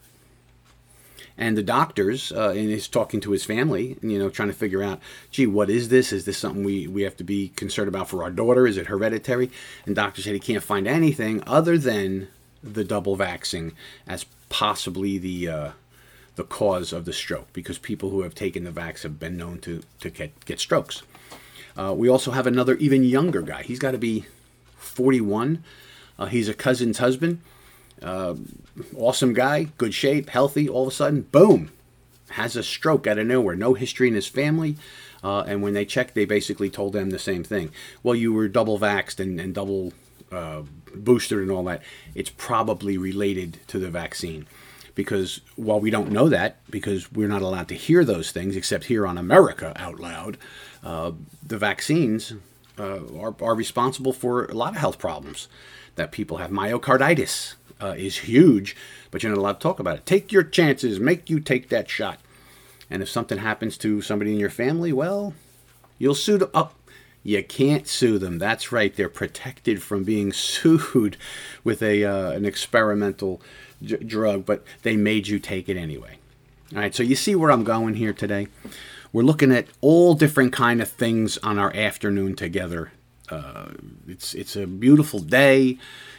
[1.39, 4.81] And the doctors, uh, and he's talking to his family, you know, trying to figure
[4.81, 6.11] out, gee, what is this?
[6.11, 8.65] Is this something we, we have to be concerned about for our daughter?
[8.65, 9.51] Is it hereditary?
[9.85, 12.27] And doctors said he can't find anything other than
[12.73, 13.73] the double vaxing
[14.07, 15.71] as possibly the uh,
[16.37, 19.59] the cause of the stroke because people who have taken the vax have been known
[19.59, 21.01] to, to get, get strokes.
[21.75, 23.63] Uh, we also have another even younger guy.
[23.63, 24.25] He's got to be
[24.77, 25.63] 41.
[26.17, 27.41] Uh, he's a cousin's husband.
[28.01, 28.35] Uh,
[28.95, 30.69] awesome guy, good shape, healthy.
[30.69, 31.71] All of a sudden, boom,
[32.29, 33.55] has a stroke out of nowhere.
[33.55, 34.77] No history in his family.
[35.23, 37.71] Uh, and when they checked, they basically told them the same thing.
[38.03, 39.91] Well, you were double vaxxed and, and double
[40.31, 40.63] uh,
[40.95, 41.81] boosted and all that.
[42.15, 44.47] It's probably related to the vaccine.
[44.95, 48.85] Because while we don't know that, because we're not allowed to hear those things except
[48.85, 50.37] here on America out loud,
[50.83, 51.11] uh,
[51.45, 52.33] the vaccines
[52.79, 55.47] uh, are, are responsible for a lot of health problems
[55.95, 56.49] that people have.
[56.49, 58.75] Myocarditis uh, is huge,
[59.11, 60.05] but you're not allowed to talk about it.
[60.05, 62.19] Take your chances, make you take that shot.
[62.89, 65.33] And if something happens to somebody in your family, well,
[65.99, 66.69] you'll sue them.
[67.23, 68.37] You can't sue them.
[68.37, 68.95] That's right.
[68.95, 71.17] They're protected from being sued
[71.63, 73.41] with a uh, an experimental
[73.81, 76.17] j- drug, but they made you take it anyway.
[76.73, 76.95] All right.
[76.95, 78.47] So you see where I'm going here today.
[79.13, 82.91] We're looking at all different kind of things on our afternoon together.
[83.29, 83.69] Uh,
[84.07, 85.77] it's it's a beautiful day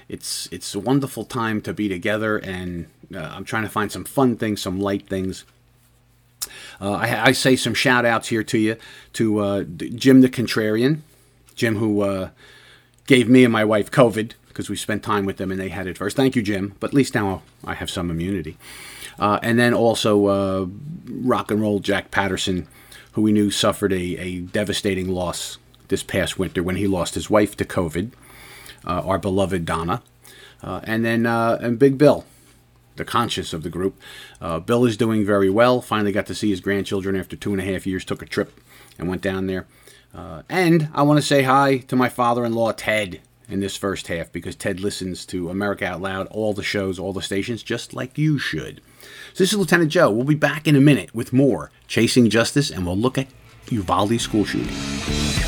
[0.08, 4.04] it's it's a wonderful time to be together, and uh, I'm trying to find some
[4.04, 5.44] fun things, some light things.
[6.80, 8.76] Uh, I, I, say some shout outs here to you
[9.14, 11.00] to uh, Jim the Contrarian,
[11.54, 12.30] Jim who uh,
[13.06, 15.86] gave me and my wife COVID because we spent time with them and they had
[15.86, 16.16] it first.
[16.16, 16.74] Thank you, Jim.
[16.80, 18.56] But at least now I have some immunity.
[19.18, 20.66] Uh, and then also uh,
[21.08, 22.68] rock and roll Jack Patterson,
[23.12, 25.58] who we knew suffered a, a devastating loss
[25.88, 28.12] this past winter when he lost his wife to COVID
[28.86, 30.02] uh, our beloved Donna,
[30.62, 32.24] and then and Big Bill,
[32.98, 33.98] the conscious of the group.
[34.40, 35.80] Uh, Bill is doing very well.
[35.80, 38.04] Finally got to see his grandchildren after two and a half years.
[38.04, 38.60] Took a trip
[38.98, 39.66] and went down there.
[40.14, 44.30] Uh, and I want to say hi to my father-in-law Ted in this first half
[44.30, 48.18] because Ted listens to America Out Loud, all the shows, all the stations, just like
[48.18, 48.80] you should.
[49.32, 50.10] So this is Lieutenant Joe.
[50.10, 53.28] We'll be back in a minute with more Chasing Justice, and we'll look at
[53.70, 55.47] Uvalde school shooting.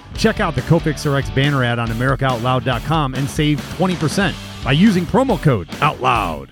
[0.17, 5.41] Check out the Cofix RX banner ad on AmericaOutloud.com and save 20% by using promo
[5.41, 6.49] code OUTLOUD.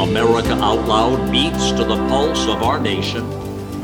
[0.00, 3.24] America Out Loud beats to the pulse of our nation.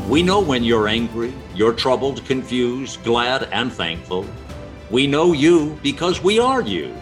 [0.07, 4.25] We know when you're angry, you're troubled, confused, glad, and thankful.
[4.89, 6.95] We know you because we are you.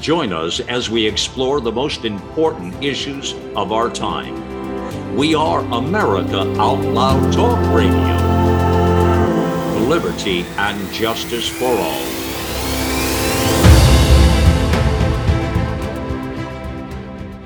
[0.00, 5.14] Join us as we explore the most important issues of our time.
[5.14, 8.16] We are America Out Loud Talk Radio.
[9.86, 12.02] Liberty and justice for all.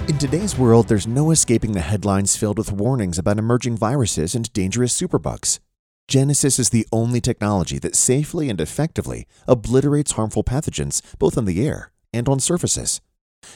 [0.09, 4.53] In today's world, there's no escaping the headlines filled with warnings about emerging viruses and
[4.53, 5.59] dangerous superbugs.
[6.07, 11.67] Genesis is the only technology that safely and effectively obliterates harmful pathogens both in the
[11.67, 13.01] air and on surfaces.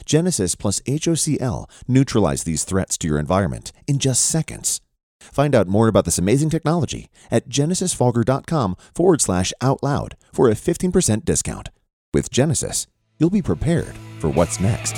[0.05, 4.81] Genesis plus HOCl neutralize these threats to your environment in just seconds.
[5.19, 10.53] Find out more about this amazing technology at genesisfogger.com forward slash out loud for a
[10.53, 11.69] 15% discount.
[12.13, 12.87] With Genesis,
[13.17, 14.95] you'll be prepared for what's next.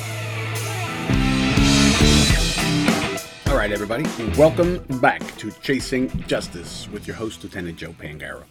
[3.47, 4.03] All right, everybody,
[4.37, 8.43] welcome back to Chasing Justice with your host, Lieutenant Joe Pangaro.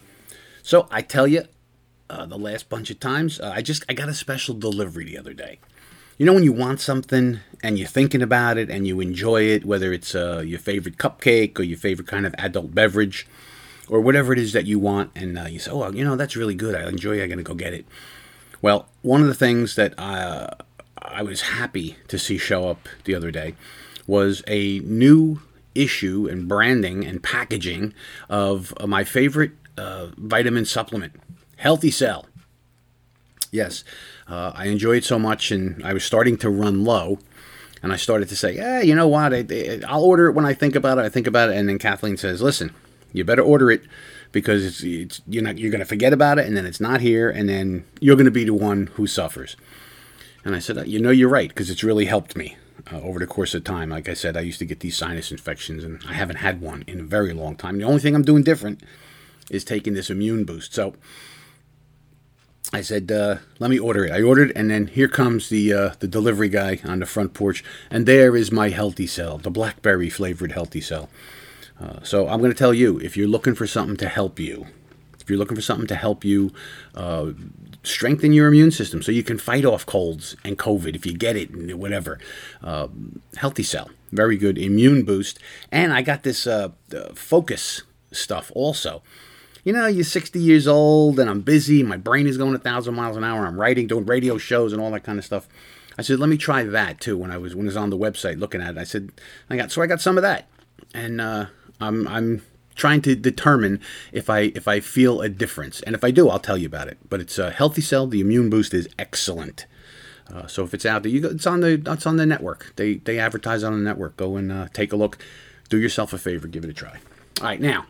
[0.62, 1.42] So I tell you,
[2.10, 5.18] uh, the last bunch of times, uh, I just I got a special delivery the
[5.18, 5.58] other day
[6.18, 9.64] you know when you want something and you're thinking about it and you enjoy it,
[9.64, 13.26] whether it's uh, your favorite cupcake or your favorite kind of adult beverage,
[13.88, 16.36] or whatever it is that you want, and uh, you say, "Oh, you know, that's
[16.36, 16.74] really good.
[16.74, 17.18] I enjoy.
[17.18, 17.22] it.
[17.24, 17.84] I'm gonna go get it."
[18.62, 20.48] Well, one of the things that uh,
[21.02, 23.54] I was happy to see show up the other day
[24.06, 25.40] was a new
[25.74, 27.92] issue and branding and packaging
[28.28, 31.12] of uh, my favorite uh, vitamin supplement,
[31.64, 32.26] Healthy Cell.
[33.50, 33.84] Yes,
[34.28, 37.20] uh, I enjoy it so much, and I was starting to run low.
[37.82, 39.32] And I started to say, yeah, you know what?
[39.32, 39.46] I,
[39.90, 41.06] will order it when I think about it.
[41.06, 42.74] I think about it, and then Kathleen says, "Listen,
[43.14, 43.80] you better order it
[44.30, 47.00] because it's, it's you're not you're going to forget about it, and then it's not
[47.00, 49.56] here, and then you're going to be the one who suffers."
[50.44, 52.58] And I said, "You know, you're right because it's really helped me
[52.92, 53.88] uh, over the course of time.
[53.88, 56.84] Like I said, I used to get these sinus infections, and I haven't had one
[56.86, 57.78] in a very long time.
[57.78, 58.82] The only thing I'm doing different
[59.48, 60.74] is taking this immune boost.
[60.74, 60.94] So."
[62.74, 65.90] I said, uh, "Let me order it." I ordered, and then here comes the uh,
[66.00, 70.10] the delivery guy on the front porch, and there is my healthy cell, the blackberry
[70.10, 71.08] flavored healthy cell.
[71.80, 74.66] Uh, so I'm going to tell you, if you're looking for something to help you,
[75.20, 76.52] if you're looking for something to help you
[76.96, 77.30] uh,
[77.84, 81.36] strengthen your immune system, so you can fight off colds and COVID if you get
[81.36, 82.18] it, and whatever,
[82.60, 82.88] uh,
[83.36, 85.38] healthy cell, very good immune boost.
[85.70, 86.70] And I got this uh,
[87.14, 89.02] focus stuff also
[89.64, 91.82] you know, you're 60 years old and I'm busy.
[91.82, 93.46] My brain is going a thousand miles an hour.
[93.46, 95.48] I'm writing, doing radio shows and all that kind of stuff.
[95.98, 97.16] I said, let me try that too.
[97.16, 99.12] When I was when I was on the website looking at it, I said,
[99.48, 100.48] I got so I got some of that,
[100.92, 101.46] and uh,
[101.80, 102.42] I'm I'm
[102.74, 103.80] trying to determine
[104.12, 106.88] if I if I feel a difference, and if I do, I'll tell you about
[106.88, 106.98] it.
[107.08, 108.08] But it's a healthy cell.
[108.08, 109.66] The immune boost is excellent.
[110.32, 112.72] Uh, so if it's out there, you go, it's on the it's on the network.
[112.74, 114.16] They they advertise on the network.
[114.16, 115.18] Go and uh, take a look.
[115.68, 116.48] Do yourself a favor.
[116.48, 116.98] Give it a try.
[117.40, 117.86] All right, now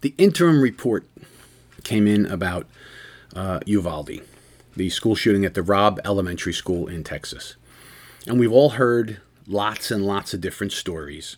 [0.00, 1.04] the interim report
[1.84, 2.66] came in about
[3.34, 4.20] uh, Uvalde,
[4.76, 7.56] the school shooting at the Robb Elementary School in Texas.
[8.26, 11.36] And we've all heard lots and lots of different stories.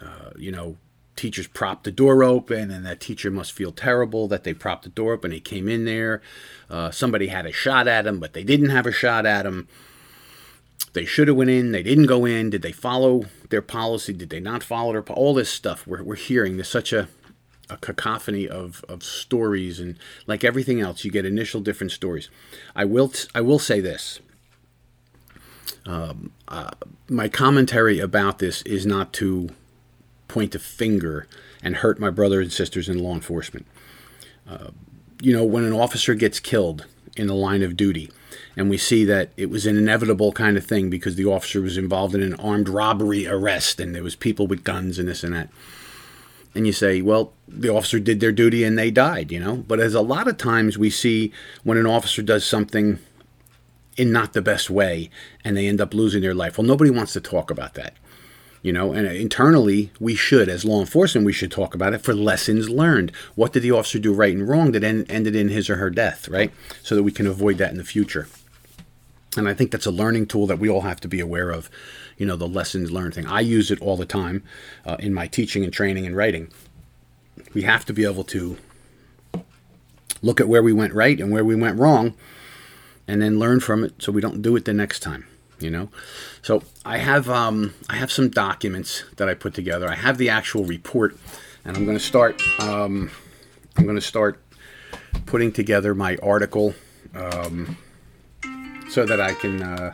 [0.00, 0.76] Uh, you know,
[1.16, 4.90] teachers propped the door open, and that teacher must feel terrible that they propped the
[4.90, 5.32] door open.
[5.32, 6.22] He came in there.
[6.70, 9.68] Uh, somebody had a shot at him, but they didn't have a shot at him.
[10.92, 11.72] They should have went in.
[11.72, 12.50] They didn't go in.
[12.50, 14.12] Did they follow their policy?
[14.12, 15.02] Did they not follow their?
[15.02, 16.56] All this stuff we're, we're hearing.
[16.56, 17.08] There's such a
[17.70, 22.28] a cacophony of, of stories and like everything else you get initial different stories.
[22.74, 24.20] I will t- I will say this.
[25.86, 26.70] Um, uh,
[27.08, 29.50] my commentary about this is not to
[30.28, 31.26] point a finger
[31.62, 33.66] and hurt my brothers and sisters in law enforcement.
[34.48, 34.68] Uh,
[35.20, 38.10] you know when an officer gets killed in the line of duty
[38.56, 41.76] and we see that it was an inevitable kind of thing because the officer was
[41.76, 45.34] involved in an armed robbery arrest and there was people with guns and this and
[45.34, 45.48] that
[46.54, 49.56] and you say, well, the officer did their duty and they died, you know.
[49.56, 51.32] But as a lot of times we see
[51.64, 52.98] when an officer does something
[53.96, 55.10] in not the best way
[55.44, 56.56] and they end up losing their life.
[56.56, 57.94] Well, nobody wants to talk about that,
[58.62, 58.92] you know.
[58.92, 63.12] And internally, we should, as law enforcement, we should talk about it for lessons learned.
[63.34, 66.28] What did the officer do right and wrong that ended in his or her death,
[66.28, 66.52] right?
[66.82, 68.28] So that we can avoid that in the future.
[69.36, 71.68] And I think that's a learning tool that we all have to be aware of
[72.18, 73.26] you know, the lessons learned thing.
[73.26, 74.42] I use it all the time
[74.84, 76.50] uh, in my teaching and training and writing.
[77.54, 78.58] We have to be able to
[80.22, 82.14] look at where we went right and where we went wrong
[83.06, 85.26] and then learn from it so we don't do it the next time
[85.60, 85.88] you know
[86.42, 90.28] so i have um, i have some documents that i put together i have the
[90.28, 91.16] actual report
[91.64, 93.10] and i'm going to start um,
[93.76, 94.42] i'm going to start
[95.26, 96.74] putting together my article
[97.14, 97.76] um,
[98.90, 99.92] so that i can uh,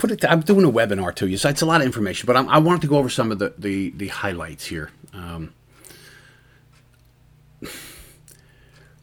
[0.00, 0.24] put it.
[0.24, 2.26] I'm doing a webinar to you, so it's a lot of information.
[2.26, 4.90] But I'm, i wanted to go over some of the the, the highlights here.
[5.12, 5.52] Um,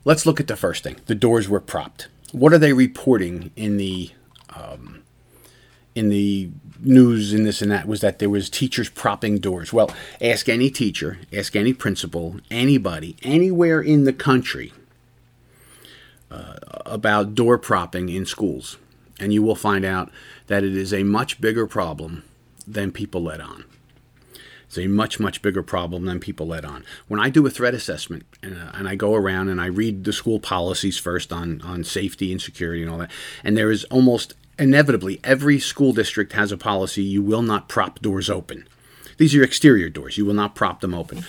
[0.03, 0.97] let's look at the first thing.
[1.05, 2.07] The doors were propped.
[2.31, 4.11] What are they reporting in the
[4.55, 5.03] um,
[5.95, 9.73] in the news and this and that was that there was teachers propping doors.
[9.73, 14.73] Well, ask any teacher, ask any principal, anybody, anywhere in the country
[16.29, 16.55] uh,
[16.85, 18.77] about door propping in schools,
[19.19, 20.11] and you will find out
[20.47, 22.23] that it is a much bigger problem
[22.65, 23.65] than people let on.
[24.67, 26.83] It's a much, much bigger problem than people let on.
[27.07, 30.03] When I do a threat assessment and, uh, and I go around and I read
[30.03, 33.11] the school policies first on, on safety and security and all that,
[33.45, 38.01] and there is almost inevitably every school district has a policy you will not prop
[38.01, 38.67] doors open.
[39.17, 41.23] These are exterior doors, you will not prop them open.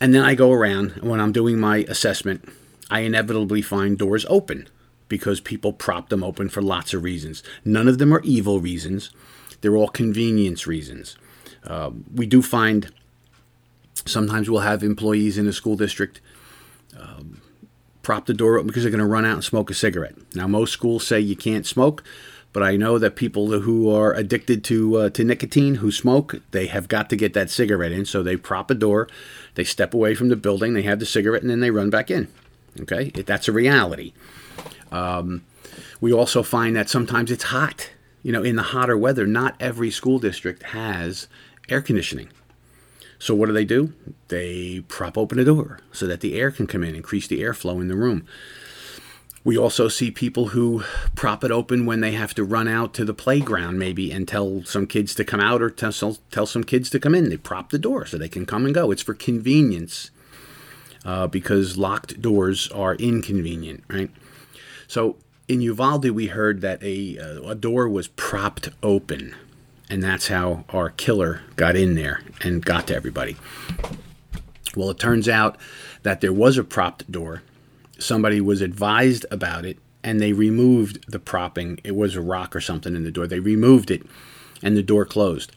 [0.00, 2.48] And then I go around, and when I'm doing my assessment,
[2.90, 4.68] I inevitably find doors open
[5.10, 7.42] because people prop them open for lots of reasons.
[7.66, 9.10] None of them are evil reasons,
[9.60, 11.16] they're all convenience reasons.
[11.62, 12.90] Uh, we do find
[14.06, 16.22] sometimes we'll have employees in a school district
[16.98, 17.42] um,
[18.00, 20.14] prop the door open because they're going to run out and smoke a cigarette.
[20.34, 22.02] Now, most schools say you can't smoke,
[22.52, 26.66] but I know that people who are addicted to uh, to nicotine, who smoke, they
[26.68, 28.06] have got to get that cigarette in.
[28.06, 29.08] So they prop a door,
[29.54, 32.10] they step away from the building, they have the cigarette, and then they run back
[32.10, 32.28] in.
[32.80, 34.12] Okay, that's a reality.
[34.90, 35.44] Um,
[36.00, 37.90] we also find that sometimes it's hot.
[38.22, 41.26] You know, in the hotter weather, not every school district has
[41.68, 42.28] air conditioning.
[43.18, 43.92] So what do they do?
[44.28, 47.80] They prop open a door so that the air can come in, increase the airflow
[47.80, 48.26] in the room.
[49.42, 50.84] We also see people who
[51.14, 54.62] prop it open when they have to run out to the playground, maybe, and tell
[54.64, 55.92] some kids to come out or tell,
[56.30, 57.30] tell some kids to come in.
[57.30, 58.90] They prop the door so they can come and go.
[58.90, 60.10] It's for convenience
[61.04, 64.10] uh, because locked doors are inconvenient, right?
[64.90, 65.16] So
[65.46, 69.36] in Uvalde, we heard that a, uh, a door was propped open,
[69.88, 73.36] and that's how our killer got in there and got to everybody.
[74.74, 75.58] Well, it turns out
[76.02, 77.42] that there was a propped door
[78.02, 81.78] somebody was advised about it and they removed the propping.
[81.84, 83.26] It was a rock or something in the door.
[83.26, 84.02] They removed it
[84.62, 85.52] and the door closed.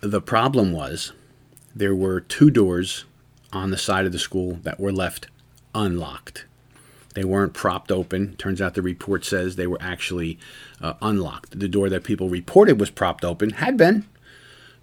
[0.00, 1.12] The problem was
[1.74, 3.04] there were two doors
[3.52, 5.26] on the side of the school that were left
[5.74, 6.45] unlocked.
[7.16, 8.36] They weren't propped open.
[8.36, 10.38] Turns out the report says they were actually
[10.82, 11.58] uh, unlocked.
[11.58, 14.04] The door that people reported was propped open had been,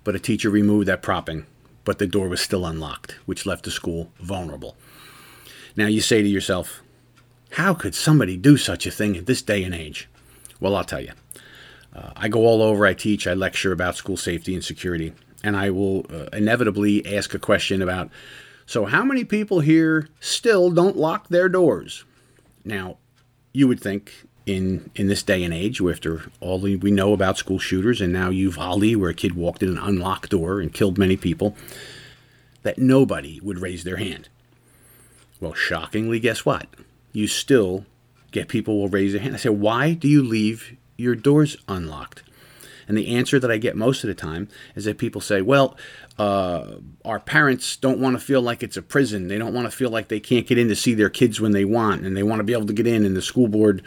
[0.04, 1.46] but a teacher removed that propping,
[1.86, 4.76] but the door was still unlocked, which left the school vulnerable.
[5.76, 6.82] Now you say to yourself,
[7.52, 10.10] how could somebody do such a thing at this day and age?
[10.60, 11.12] Well, I'll tell you.
[11.96, 15.14] Uh, I go all over, I teach, I lecture about school safety and security,
[15.44, 18.10] and I will uh, inevitably ask a question about
[18.66, 22.06] so, how many people here still don't lock their doors?
[22.66, 22.98] Now,
[23.52, 27.60] you would think in in this day and age, after all we know about school
[27.60, 31.18] shooters, and now Uvalde, where a kid walked in an unlocked door and killed many
[31.18, 31.56] people,
[32.64, 34.30] that nobody would raise their hand.
[35.40, 36.68] Well, shockingly, guess what?
[37.12, 37.86] You still
[38.32, 39.36] get people will raise their hand.
[39.36, 42.24] I say, why do you leave your doors unlocked?
[42.88, 45.78] And the answer that I get most of the time is that people say, well,
[46.18, 49.28] uh, our parents don't want to feel like it's a prison.
[49.28, 51.52] They don't want to feel like they can't get in to see their kids when
[51.52, 53.84] they want, and they want to be able to get in, and the school board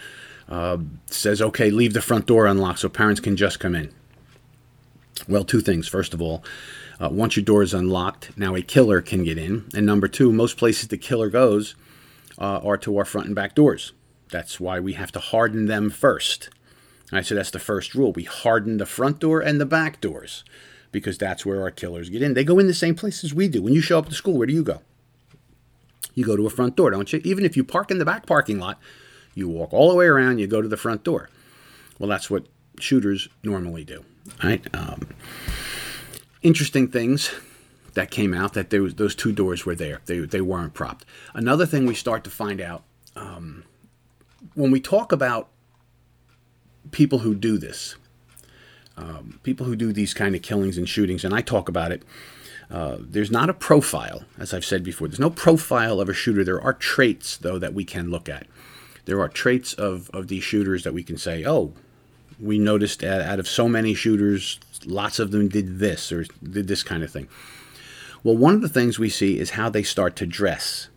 [0.48, 3.92] uh, says, okay, leave the front door unlocked so parents can just come in.
[5.28, 5.88] Well, two things.
[5.88, 6.44] First of all,
[7.00, 9.68] uh, once your door is unlocked, now a killer can get in.
[9.74, 11.74] And number two, most places the killer goes
[12.38, 13.92] uh, are to our front and back doors.
[14.30, 16.50] That's why we have to harden them first.
[17.12, 18.12] All right, so that's the first rule.
[18.12, 20.44] We harden the front door and the back doors
[20.96, 22.32] because that's where our killers get in.
[22.32, 23.60] They go in the same places we do.
[23.60, 24.80] When you show up to school, where do you go?
[26.14, 27.20] You go to a front door, don't you?
[27.22, 28.80] Even if you park in the back parking lot,
[29.34, 31.28] you walk all the way around, you go to the front door.
[31.98, 32.46] Well, that's what
[32.80, 34.06] shooters normally do.
[34.42, 34.66] Right?
[34.74, 35.06] Um,
[36.40, 37.30] interesting things
[37.92, 40.00] that came out that there was, those two doors were there.
[40.06, 41.04] They, they weren't propped.
[41.34, 42.84] Another thing we start to find out
[43.14, 43.64] um,
[44.54, 45.50] when we talk about
[46.90, 47.96] people who do this,
[48.96, 52.02] um, people who do these kind of killings and shootings, and I talk about it.
[52.70, 55.06] Uh, there's not a profile, as I've said before.
[55.06, 56.42] There's no profile of a shooter.
[56.42, 58.46] There are traits, though, that we can look at.
[59.04, 61.72] There are traits of, of these shooters that we can say, oh,
[62.40, 66.66] we noticed that out of so many shooters, lots of them did this or did
[66.66, 67.28] this kind of thing.
[68.24, 70.88] Well, one of the things we see is how they start to dress.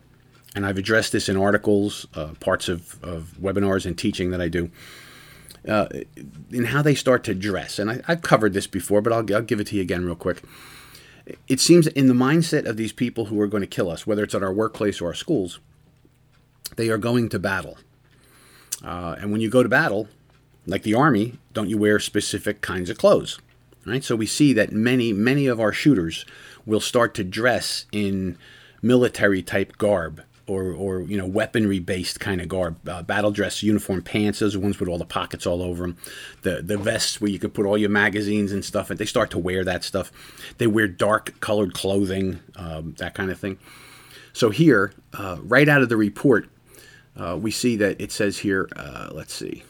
[0.56, 4.48] And I've addressed this in articles, uh, parts of, of webinars and teaching that I
[4.48, 4.70] do,
[5.68, 5.86] uh,
[6.50, 7.78] in how they start to dress.
[7.78, 10.14] And I, have covered this before, but I'll, I'll give it to you again real
[10.14, 10.42] quick.
[11.48, 14.24] It seems in the mindset of these people who are going to kill us, whether
[14.24, 15.60] it's at our workplace or our schools,
[16.76, 17.78] they are going to battle.
[18.82, 20.08] Uh, and when you go to battle,
[20.66, 23.38] like the army, don't you wear specific kinds of clothes?
[23.86, 24.04] Right?
[24.04, 26.24] So we see that many, many of our shooters
[26.66, 28.36] will start to dress in
[28.82, 33.62] military type garb or, or you know weaponry based kind of garb, uh, battle dress
[33.62, 34.40] uniform pants.
[34.40, 35.96] Those ones with all the pockets all over them.
[36.42, 38.90] The the vests where you could put all your magazines and stuff.
[38.90, 40.10] And they start to wear that stuff.
[40.58, 43.58] They wear dark colored clothing, um, that kind of thing.
[44.32, 46.48] So here, uh, right out of the report,
[47.16, 48.68] uh, we see that it says here.
[48.74, 49.62] Uh, let's see.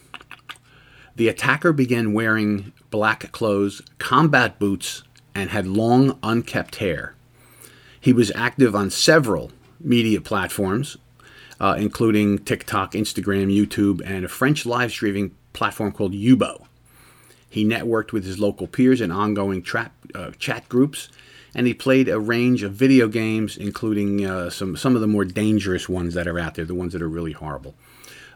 [1.17, 5.03] The attacker began wearing black clothes, combat boots,
[5.35, 7.15] and had long, unkept hair.
[8.01, 10.97] He was active on several media platforms,
[11.59, 16.67] uh, including TikTok, Instagram, YouTube, and a French live streaming platform called Yubo.
[17.49, 21.09] He networked with his local peers in ongoing trap, uh, chat groups,
[21.55, 25.25] and he played a range of video games, including uh, some, some of the more
[25.25, 27.75] dangerous ones that are out there, the ones that are really horrible.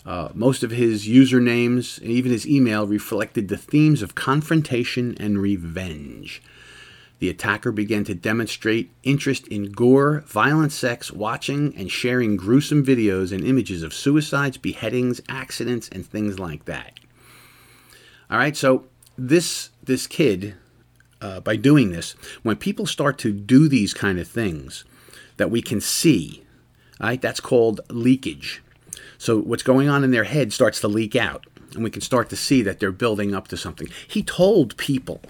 [0.05, 5.39] Uh, most of his usernames and even his email reflected the themes of confrontation and
[5.39, 6.43] revenge.
[7.25, 13.33] The attacker began to demonstrate interest in gore, violent sex, watching and sharing gruesome videos
[13.33, 17.01] and images of suicides, beheadings, accidents, and things like that.
[18.31, 18.85] All right, so
[19.16, 20.57] this this kid,
[21.22, 22.12] uh, by doing this,
[22.43, 24.85] when people start to do these kind of things
[25.39, 26.45] that we can see,
[27.01, 28.62] all right, that's called leakage.
[29.16, 32.29] So what's going on in their head starts to leak out, and we can start
[32.29, 33.89] to see that they're building up to something.
[34.07, 35.22] He told people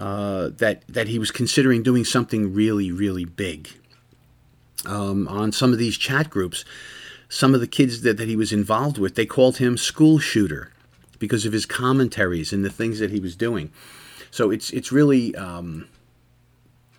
[0.00, 3.68] uh, that that he was considering doing something really, really big.
[4.86, 6.64] Um, on some of these chat groups,
[7.28, 10.72] some of the kids that, that he was involved with, they called him school shooter
[11.18, 13.70] because of his commentaries and the things that he was doing.
[14.30, 15.86] So it's it's really um,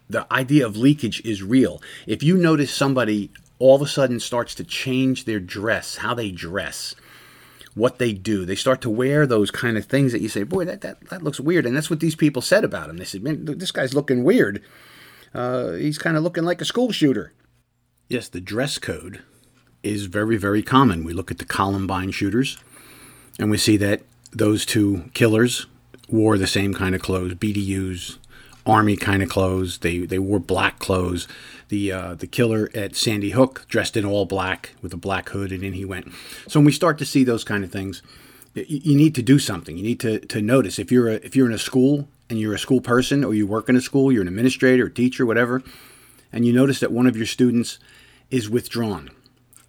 [0.09, 1.81] the idea of leakage is real.
[2.05, 6.31] If you notice somebody all of a sudden starts to change their dress, how they
[6.31, 6.95] dress,
[7.73, 10.65] what they do, they start to wear those kind of things that you say, boy,
[10.65, 11.65] that, that, that looks weird.
[11.65, 12.97] And that's what these people said about him.
[12.97, 14.61] They said, man, this guy's looking weird.
[15.33, 17.33] Uh, he's kind of looking like a school shooter.
[18.09, 19.21] Yes, the dress code
[19.83, 21.05] is very, very common.
[21.05, 22.57] We look at the Columbine shooters
[23.39, 24.01] and we see that
[24.31, 25.65] those two killers
[26.09, 28.17] wore the same kind of clothes, BDUs,
[28.65, 29.79] army kind of clothes.
[29.79, 31.27] They they wore black clothes.
[31.71, 35.53] The uh, the killer at Sandy Hook dressed in all black with a black hood,
[35.53, 36.11] and in he went.
[36.49, 38.01] So when we start to see those kind of things,
[38.53, 39.77] you, you need to do something.
[39.77, 42.53] You need to, to notice if you're a, if you're in a school and you're
[42.53, 45.63] a school person or you work in a school, you're an administrator, teacher, whatever,
[46.33, 47.79] and you notice that one of your students
[48.29, 49.09] is withdrawn,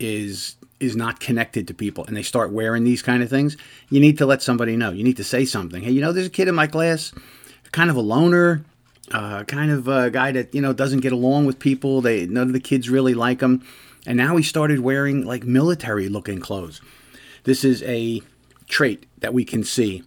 [0.01, 3.57] is is not connected to people and they start wearing these kind of things,
[3.91, 4.91] you need to let somebody know.
[4.91, 5.85] You need to say something.
[5.85, 7.13] Hey, you know, there's a kid in my class,
[7.71, 8.65] kind of a loner,
[9.11, 12.01] uh, kind of a guy that you know doesn't get along with people.
[12.01, 13.65] They none of the kids really like him,
[14.07, 16.81] and now he started wearing like military-looking clothes.
[17.45, 18.23] This is a
[18.69, 20.05] trait that we can see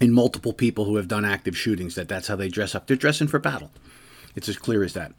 [0.00, 1.94] in multiple people who have done active shootings.
[1.94, 2.86] That that's how they dress up.
[2.86, 3.70] They're dressing for battle.
[4.34, 5.12] It's as clear as that.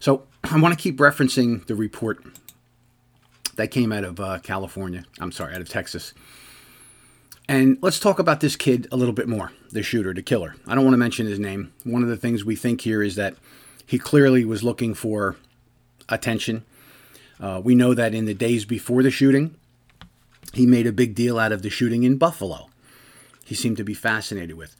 [0.00, 2.22] So I want to keep referencing the report
[3.56, 5.04] that came out of uh, California.
[5.20, 6.14] I'm sorry, out of Texas.
[7.48, 10.54] And let's talk about this kid a little bit more, the shooter, the killer.
[10.66, 11.72] I don't want to mention his name.
[11.82, 13.36] One of the things we think here is that
[13.86, 15.36] he clearly was looking for
[16.10, 16.64] attention.
[17.40, 19.54] Uh, we know that in the days before the shooting,
[20.52, 22.68] he made a big deal out of the shooting in Buffalo.
[23.46, 24.76] He seemed to be fascinated with.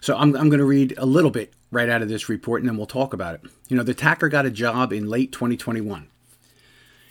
[0.00, 2.68] So I'm, I'm going to read a little bit right out of this report and
[2.68, 3.40] then we'll talk about it.
[3.68, 6.08] You know, the attacker got a job in late 2021.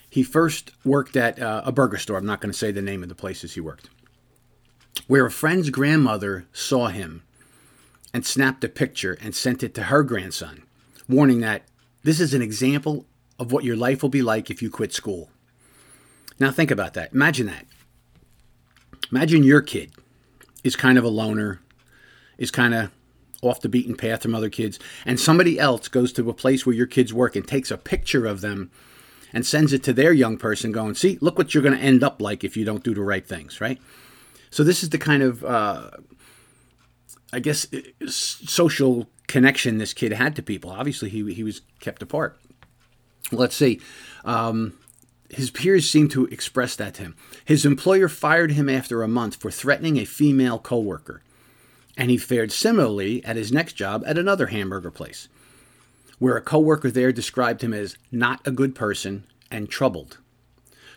[0.09, 2.17] He first worked at uh, a burger store.
[2.17, 3.89] I'm not going to say the name of the places he worked.
[5.07, 7.23] Where a friend's grandmother saw him
[8.13, 10.63] and snapped a picture and sent it to her grandson,
[11.07, 11.63] warning that
[12.03, 13.05] this is an example
[13.37, 15.29] of what your life will be like if you quit school.
[16.39, 17.13] Now, think about that.
[17.13, 17.65] Imagine that.
[19.11, 19.91] Imagine your kid
[20.63, 21.61] is kind of a loner,
[22.37, 22.91] is kind of
[23.41, 26.75] off the beaten path from other kids, and somebody else goes to a place where
[26.75, 28.71] your kids work and takes a picture of them
[29.31, 32.03] and sends it to their young person going, see, look what you're going to end
[32.03, 33.79] up like if you don't do the right things, right?
[34.55, 35.89] So this is the kind of, uh,
[37.33, 37.67] I guess,
[38.07, 40.69] social connection this kid had to people.
[40.71, 42.39] Obviously, he, he was kept apart.
[43.33, 43.81] Let's see.
[44.23, 44.79] Um,
[45.29, 47.15] his peers seemed to express that to him.
[47.43, 51.21] His employer fired him after a month for threatening a female coworker,
[51.97, 55.27] and he fared similarly at his next job at another hamburger place
[56.17, 60.19] where a coworker there described him as not a good person and troubled.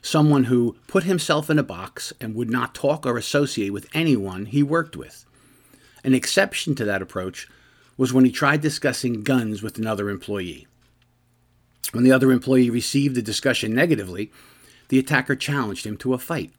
[0.08, 4.46] Someone who put himself in a box and would not talk or associate with anyone
[4.46, 5.26] he worked with.
[6.02, 7.46] An exception to that approach
[7.98, 10.66] was when he tried discussing guns with another employee.
[11.92, 14.32] When the other employee received the discussion negatively,
[14.88, 16.52] the attacker challenged him to a fight.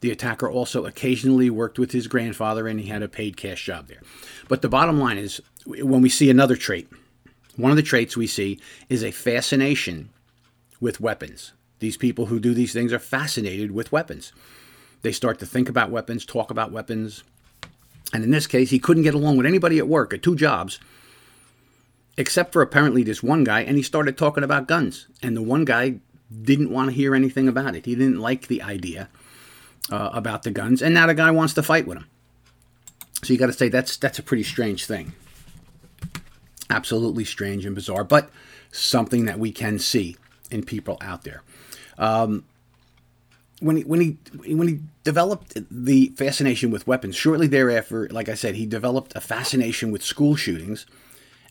[0.00, 3.88] The attacker also occasionally worked with his grandfather and he had a paid cash job
[3.88, 4.02] there.
[4.46, 6.88] But the bottom line is when we see another trait,
[7.56, 10.10] one of the traits we see is a fascination
[10.80, 11.50] with weapons.
[11.80, 14.32] These people who do these things are fascinated with weapons.
[15.02, 17.24] They start to think about weapons, talk about weapons.
[18.12, 20.78] And in this case, he couldn't get along with anybody at work at two jobs,
[22.16, 25.06] except for apparently this one guy, and he started talking about guns.
[25.22, 25.96] And the one guy
[26.42, 27.86] didn't want to hear anything about it.
[27.86, 29.08] He didn't like the idea
[29.90, 32.06] uh, about the guns, and now the guy wants to fight with him.
[33.22, 35.12] So you got to say that's that's a pretty strange thing
[36.70, 38.30] absolutely strange and bizarre, but
[38.70, 40.16] something that we can see
[40.50, 41.42] in people out there.
[42.00, 42.44] Um,
[43.60, 44.16] when he when he
[44.54, 49.20] when he developed the fascination with weapons, shortly thereafter, like I said, he developed a
[49.20, 50.86] fascination with school shootings,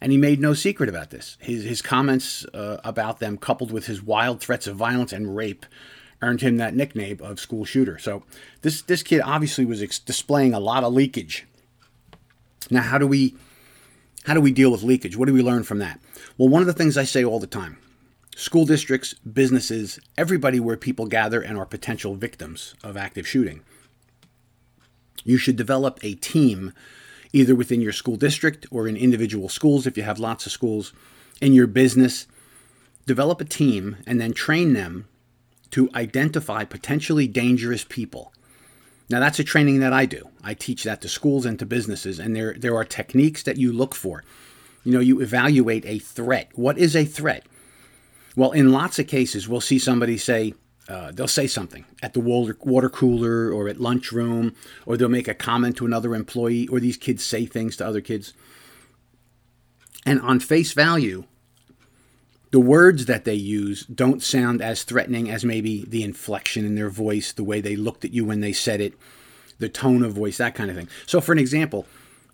[0.02, 1.38] and he made no secret about this.
[1.40, 5.68] His his comments uh, about them, coupled with his wild threats of violence and rape,
[6.24, 8.00] earned him that nickname of school shooter.
[8.00, 8.24] So
[8.64, 11.46] this this kid obviously was ex- displaying a lot of leakage.
[12.72, 13.36] Now, how do we
[14.26, 15.16] how do we deal with leakage?
[15.16, 16.00] What do we learn from that?
[16.40, 17.78] Well, one of the things I say all the time
[18.40, 23.62] school districts, businesses, everybody where people gather and are potential victims of active shooting.
[25.26, 26.72] You should develop a team
[27.34, 30.94] either within your school district or in individual schools if you have lots of schools,
[31.42, 32.28] in your business.
[33.06, 35.10] Develop a team and then train them
[35.72, 38.34] to identify potentially dangerous people.
[39.10, 40.30] Now that's a training that I do.
[40.42, 43.74] I teach that to schools and to businesses and there there are techniques that you
[43.74, 44.24] look for.
[44.86, 46.52] You know, you evaluate a threat.
[46.54, 47.46] What is a threat?
[48.36, 50.54] Well, in lots of cases we'll see somebody say
[50.90, 54.56] uh, they'll say something at the water, water cooler or at lunchroom,
[54.88, 58.02] or they'll make a comment to another employee, or these kids say things to other
[58.02, 58.34] kids.
[60.04, 61.26] And on face value,
[62.50, 66.90] the words that they use don't sound as threatening as maybe the inflection in their
[66.90, 68.96] voice, the way they looked at you when they said it,
[69.60, 70.90] the tone of voice, that kind of thing.
[71.06, 71.86] So, for an example,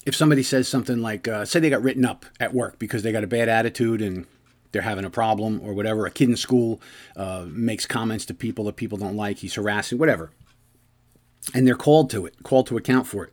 [0.05, 3.11] if somebody says something like, uh, say they got written up at work because they
[3.11, 4.25] got a bad attitude and
[4.75, 6.81] they're having a problem or whatever, a kid in school
[7.15, 10.31] uh, makes comments to people that people don't like, he's harassing, whatever,
[11.53, 13.31] and they're called to it, called to account for it.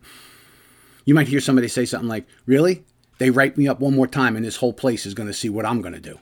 [1.05, 2.85] You might hear somebody say something like, Really?
[3.19, 5.49] They write me up one more time and this whole place is going to see
[5.49, 6.21] what I'm going to do.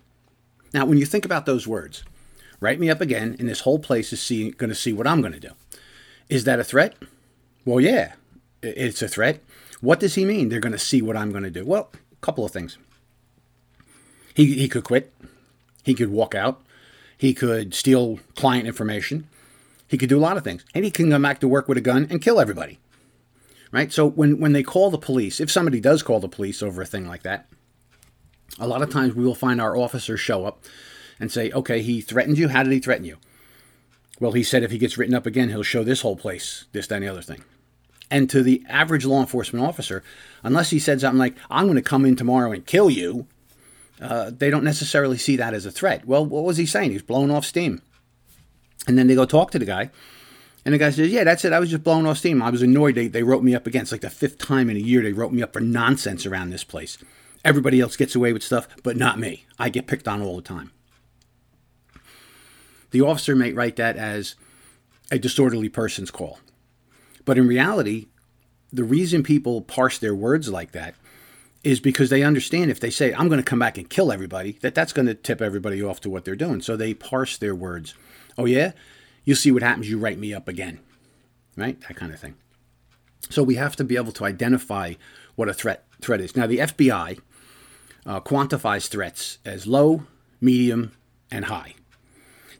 [0.73, 2.03] Now, when you think about those words,
[2.61, 4.25] write me up again, and this whole place is
[4.57, 5.53] going to see what I'm going to do.
[6.31, 6.95] Is that a threat?
[7.67, 8.15] Well, yeah,
[8.63, 9.43] it's a threat.
[9.83, 10.49] What does he mean?
[10.49, 11.67] They're going to see what I'm going to do.
[11.67, 12.79] Well, a couple of things.
[14.41, 15.13] He, he could quit.
[15.85, 16.63] He could walk out.
[17.19, 19.29] He could steal client information.
[19.87, 20.65] He could do a lot of things.
[20.75, 22.79] And he can come back to work with a gun and kill everybody.
[23.71, 23.93] Right?
[23.93, 26.87] So when, when they call the police, if somebody does call the police over a
[26.87, 27.49] thing like that,
[28.59, 30.65] a lot of times we will find our officers show up
[31.19, 32.49] and say, okay, he threatened you.
[32.49, 33.19] How did he threaten you?
[34.21, 36.87] Well, he said if he gets written up again, he'll show this whole place, this,
[36.87, 37.45] that, and the other thing.
[38.11, 40.03] And to the average law enforcement officer,
[40.43, 43.27] unless he said something like, I'm going to come in tomorrow and kill you,
[44.01, 46.07] uh, they don't necessarily see that as a threat.
[46.07, 46.93] Well, what was he saying?
[46.93, 47.83] He's blowing off steam.
[48.87, 49.91] And then they go talk to the guy.
[50.65, 51.53] And the guy says, Yeah, that's it.
[51.53, 52.43] I was just blowing off steam.
[52.43, 52.95] I was annoyed.
[52.95, 53.83] They, they wrote me up again.
[53.83, 56.51] It's like the fifth time in a year they wrote me up for nonsense around
[56.51, 56.99] this place.
[57.45, 59.47] Everybody else gets away with stuff, but not me.
[59.59, 60.73] I get picked on all the time.
[62.91, 64.35] The officer may write that as
[65.11, 66.39] a disorderly person's call.
[67.25, 68.09] But in reality,
[68.73, 70.95] the reason people parse their words like that
[71.63, 74.53] is because they understand if they say, I'm going to come back and kill everybody,
[74.63, 76.63] that that's going to tip everybody off to what they're doing.
[76.63, 77.95] So they parse their words.
[78.39, 78.73] Oh, yeah?
[79.25, 79.91] You'll see what happens.
[79.91, 80.81] You write me up again.
[81.57, 81.79] Right?
[81.83, 82.37] That kind of thing.
[83.29, 84.95] So we have to be able to identify
[85.37, 86.35] what a threat threat is.
[86.35, 87.21] Now, the FBI
[88.07, 90.05] uh, quantifies threats as low,
[90.41, 90.93] medium,
[91.31, 91.75] and high.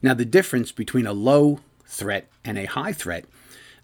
[0.03, 3.25] Now, the difference between a low threat and a high threat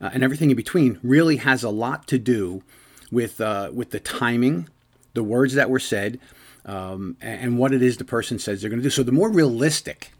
[0.00, 2.62] uh, and everything in between really has a lot to do
[3.10, 4.68] with, uh, with the timing,
[5.16, 6.20] the words that were said,
[6.64, 8.90] um, and what it is the person says they're going to do.
[8.90, 10.12] So, the more realistic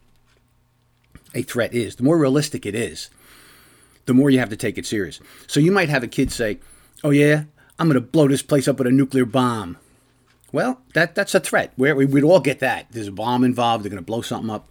[1.34, 3.10] a threat is, the more realistic it is,
[4.06, 5.20] the more you have to take it serious.
[5.46, 6.58] So, you might have a kid say,
[7.04, 7.44] Oh, yeah,
[7.78, 9.76] I'm going to blow this place up with a nuclear bomb.
[10.50, 11.72] Well, that that's a threat.
[11.76, 12.86] we would all get that.
[12.90, 13.84] There's a bomb involved.
[13.84, 14.68] They're going to blow something up.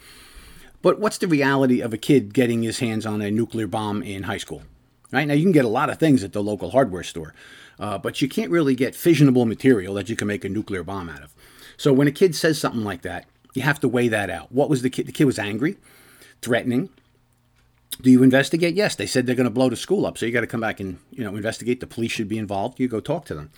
[0.81, 4.23] But what's the reality of a kid getting his hands on a nuclear bomb in
[4.23, 4.63] high school?
[5.11, 7.33] Right now, you can get a lot of things at the local hardware store,
[7.79, 11.09] uh, but you can't really get fissionable material that you can make a nuclear bomb
[11.09, 11.33] out of.
[11.77, 14.51] So when a kid says something like that, you have to weigh that out.
[14.51, 15.07] What was the kid?
[15.07, 15.77] The kid was angry,
[16.41, 16.89] threatening.
[18.01, 18.75] Do you investigate?
[18.75, 20.59] Yes, they said they're going to blow the school up, so you got to come
[20.59, 21.79] back and you know investigate.
[21.79, 22.79] The police should be involved.
[22.79, 23.51] You go talk to them.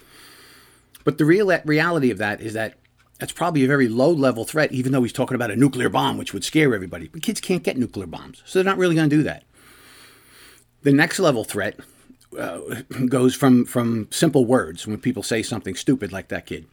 [1.03, 2.75] But the real reality of that is that
[3.19, 6.17] that's probably a very low level threat, even though he's talking about a nuclear bomb,
[6.17, 7.07] which would scare everybody.
[7.07, 9.43] But kids can't get nuclear bombs, so they're not really going to do that.
[10.83, 11.79] The next level threat
[12.37, 12.59] uh,
[13.09, 16.65] goes from, from simple words, when people say something stupid like that kid,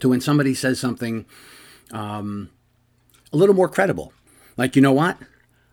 [0.00, 1.26] to when somebody says something
[1.92, 2.50] um,
[3.32, 4.12] a little more credible.
[4.56, 5.18] Like, you know what?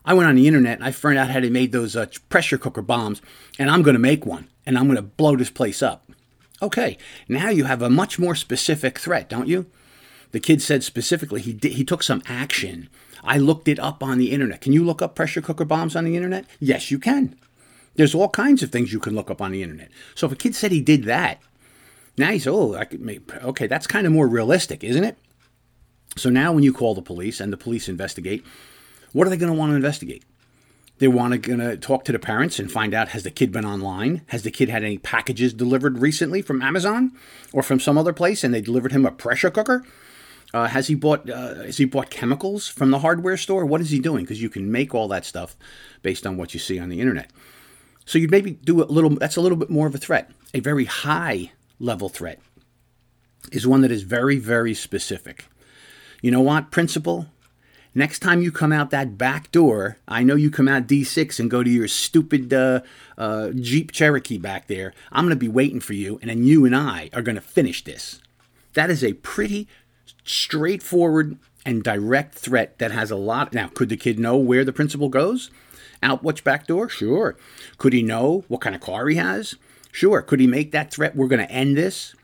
[0.06, 2.58] I went on the internet and I found out how they made those uh, pressure
[2.58, 3.22] cooker bombs,
[3.58, 6.12] and I'm going to make one, and I'm going to blow this place up.
[6.62, 6.98] Okay,
[7.28, 9.68] now you have a much more specific threat, don't you?
[10.32, 12.90] The kid said specifically he did, he took some action.
[13.24, 14.62] I looked it up on the internet.
[14.62, 16.46] Can you look up pressure cooker bombs on the internet?
[16.60, 17.36] Yes, you can.
[18.00, 19.92] There's all kinds of things you can look up on the internet.
[20.16, 21.42] So if a kid said he did that,
[22.18, 25.18] now he's oh, I could make okay, that's kind of more realistic, isn't it?
[26.16, 28.46] So now when you call the police and the police investigate,
[29.12, 30.24] what are they going to want to investigate?
[31.00, 33.66] They want to gonna talk to the parents and find out has the kid been
[33.66, 34.22] online?
[34.28, 37.12] Has the kid had any packages delivered recently from Amazon
[37.52, 39.84] or from some other place, and they delivered him a pressure cooker?
[40.54, 43.66] Uh, has he bought uh, has he bought chemicals from the hardware store?
[43.66, 44.24] What is he doing?
[44.24, 45.58] Because you can make all that stuff
[46.02, 47.30] based on what you see on the internet.
[48.10, 49.12] So you'd maybe do a little.
[49.12, 50.32] That's a little bit more of a threat.
[50.56, 52.40] A very high level threat
[53.52, 55.46] is one that is very very specific.
[56.20, 57.28] You know what, principal?
[57.94, 61.52] Next time you come out that back door, I know you come out D6 and
[61.52, 62.82] go to your stupid uh,
[63.16, 64.96] uh, Jeep Cherokee back there.
[65.12, 67.42] I'm going to be waiting for you, and then you and I are going to
[67.42, 68.22] finish this.
[68.74, 69.68] That is a pretty
[70.24, 73.54] straightforward and direct threat that has a lot.
[73.54, 75.52] Now, could the kid know where the principal goes?
[76.02, 76.90] Out which back door?
[76.90, 77.36] Sure.
[77.78, 79.56] Could he know what kind of car he has?
[79.92, 80.22] Sure.
[80.22, 81.16] Could he make that threat?
[81.16, 82.16] We're going to end this.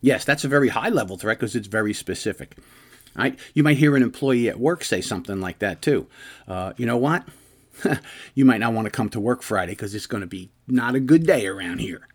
[0.00, 2.56] Yes, that's a very high level threat because it's very specific.
[3.54, 6.08] You might hear an employee at work say something like that too.
[6.48, 7.26] Uh, you know what?
[8.34, 10.94] you might not want to come to work Friday because it's going to be not
[10.94, 12.08] a good day around here.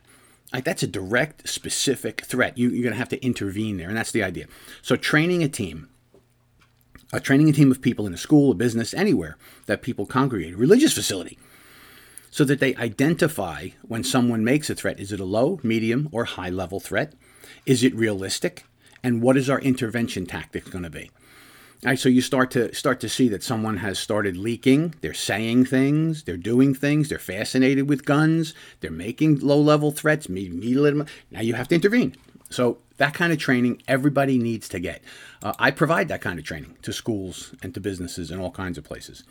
[0.54, 2.58] Like that's a direct, specific threat.
[2.58, 4.48] You, you're going to have to intervene there, and that's the idea.
[4.82, 5.90] So, training a team,
[7.12, 10.54] uh, training a team of people in a school, a business, anywhere that people congregate,
[10.54, 11.38] a religious facility,
[12.32, 15.00] so that they identify when someone makes a threat.
[15.00, 17.14] Is it a low, medium, or high level threat?
[17.66, 18.66] Is it realistic?
[19.04, 21.12] and what is our intervention tactic going to be?
[21.84, 24.96] All right, so you start to start to see that someone has started leaking.
[25.00, 26.24] They're saying things.
[26.24, 27.08] They're doing things.
[27.08, 28.54] They're fascinated with guns.
[28.82, 30.28] They're making low-level threats.
[30.28, 32.18] Now you have to intervene.
[32.50, 35.02] So that kind of training everybody needs to get.
[35.44, 38.78] Uh, I provide that kind of training to schools and to businesses and all kinds
[38.78, 39.24] of places.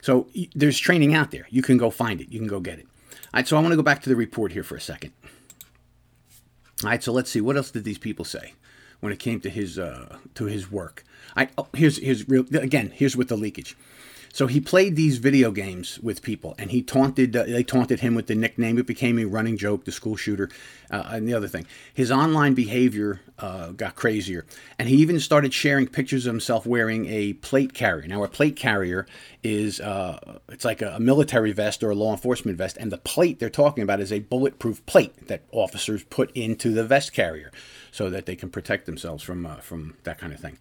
[0.00, 1.46] So there's training out there.
[1.50, 2.28] You can go find it.
[2.30, 2.86] You can go get it.
[2.86, 5.12] All right, so I want to go back to the report here for a second.
[6.82, 7.40] All right, so let's see.
[7.40, 8.54] What else did these people say?
[9.02, 11.04] when it came to his uh, to his work.
[11.36, 12.92] I oh, here's here's real again.
[12.94, 13.76] Here's with the leakage.
[14.34, 17.36] So he played these video games with people, and he taunted.
[17.36, 18.78] Uh, they taunted him with the nickname.
[18.78, 19.84] It became a running joke.
[19.84, 20.48] The school shooter,
[20.90, 24.46] uh, and the other thing, his online behavior uh, got crazier,
[24.78, 28.08] and he even started sharing pictures of himself wearing a plate carrier.
[28.08, 29.06] Now, a plate carrier
[29.42, 33.38] is uh, it's like a, military vest or a law enforcement vest, and the plate
[33.38, 37.52] they're talking about is a bulletproof plate that officers put into the vest carrier
[37.90, 40.56] so that they can protect themselves from uh, from that kind of thing.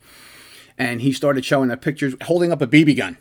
[0.78, 3.18] And he started showing the pictures holding up a BB gun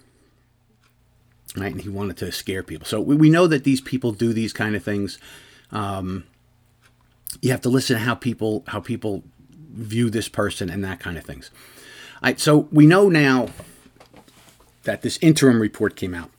[1.57, 1.73] right?
[1.73, 2.87] And he wanted to scare people.
[2.87, 5.19] So we, we know that these people do these kind of things.
[5.73, 6.25] Um,
[7.41, 9.23] you have to listen to how people how people
[9.73, 11.51] view this person and that kind of things.
[12.23, 13.49] All right, so we know now
[14.85, 16.31] that this interim report came out,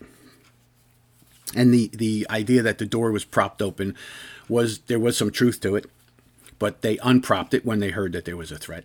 [1.55, 3.95] and the the idea that the door was propped open
[4.49, 5.85] was there was some truth to it,
[6.59, 8.83] but they unpropped it when they heard that there was a threat.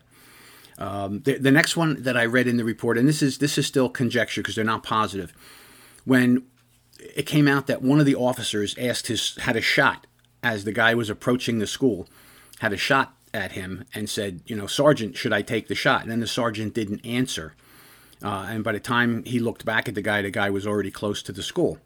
[0.78, 3.58] Um, the, the next one that I read in the report, and this is this
[3.58, 5.32] is still conjecture because they're not positive
[6.06, 6.44] when
[7.14, 10.06] it came out that one of the officers asked his had a shot
[10.42, 12.08] as the guy was approaching the school,
[12.60, 16.02] had a shot at him and said, you know, Sergeant, should I take the shot?
[16.02, 17.54] And then the sergeant didn't answer.
[18.22, 20.90] Uh, and by the time he looked back at the guy, the guy was already
[20.90, 21.78] close to the school.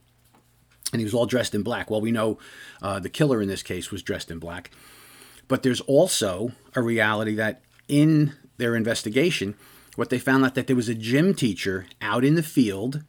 [0.92, 1.90] And he was all dressed in black.
[1.90, 2.38] Well, we know
[2.82, 4.70] uh, the killer in this case was dressed in black.
[5.48, 9.56] But there's also a reality that in their investigation,
[9.96, 13.02] what they found out that there was a gym teacher out in the field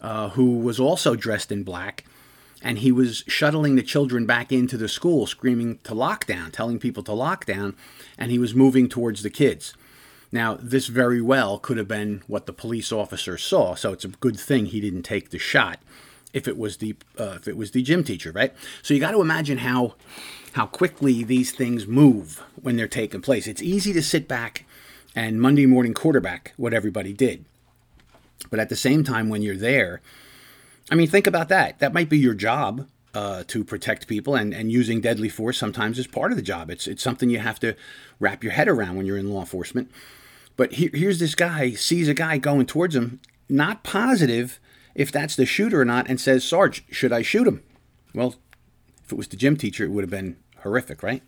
[0.00, 2.04] uh, who was also dressed in black,
[2.62, 7.02] and he was shuttling the children back into the school, screaming to lockdown, telling people
[7.04, 7.74] to lockdown,
[8.18, 9.74] and he was moving towards the kids.
[10.32, 14.08] Now, this very well could have been what the police officer saw, so it's a
[14.08, 15.80] good thing he didn't take the shot.
[16.32, 18.52] If it was the uh, if it was the gym teacher, right?
[18.82, 19.94] So you got to imagine how
[20.52, 23.46] how quickly these things move when they're taking place.
[23.46, 24.66] It's easy to sit back
[25.14, 27.46] and Monday morning quarterback what everybody did.
[28.50, 30.00] But at the same time, when you're there,
[30.90, 31.78] I mean, think about that.
[31.78, 35.98] That might be your job uh, to protect people, and, and using deadly force sometimes
[35.98, 36.70] is part of the job.
[36.70, 37.74] It's, it's something you have to
[38.20, 39.90] wrap your head around when you're in law enforcement.
[40.56, 44.60] But he, here's this guy, sees a guy going towards him, not positive
[44.94, 47.62] if that's the shooter or not, and says, Sarge, should I shoot him?
[48.14, 48.36] Well,
[49.04, 51.22] if it was the gym teacher, it would have been horrific, right?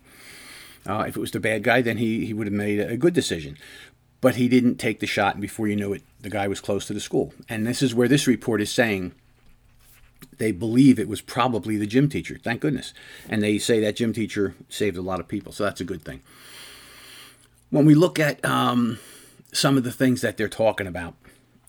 [0.87, 3.13] Uh, if it was the bad guy, then he, he would have made a good
[3.13, 3.57] decision
[4.21, 6.85] but he didn't take the shot, and before you knew it, the guy was close
[6.87, 7.33] to the school.
[7.47, 9.13] And this is where this report is saying
[10.37, 12.37] they believe it was probably the gym teacher.
[12.41, 12.93] Thank goodness.
[13.29, 16.03] And they say that gym teacher saved a lot of people, so that's a good
[16.03, 16.21] thing.
[17.69, 18.99] When we look at um,
[19.53, 21.13] some of the things that they're talking about,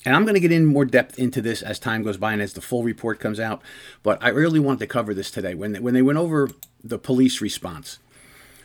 [0.05, 2.41] and I'm going to get in more depth into this as time goes by and
[2.41, 3.61] as the full report comes out,
[4.03, 5.55] but I really wanted to cover this today.
[5.55, 6.49] When they, when they went over
[6.83, 7.99] the police response,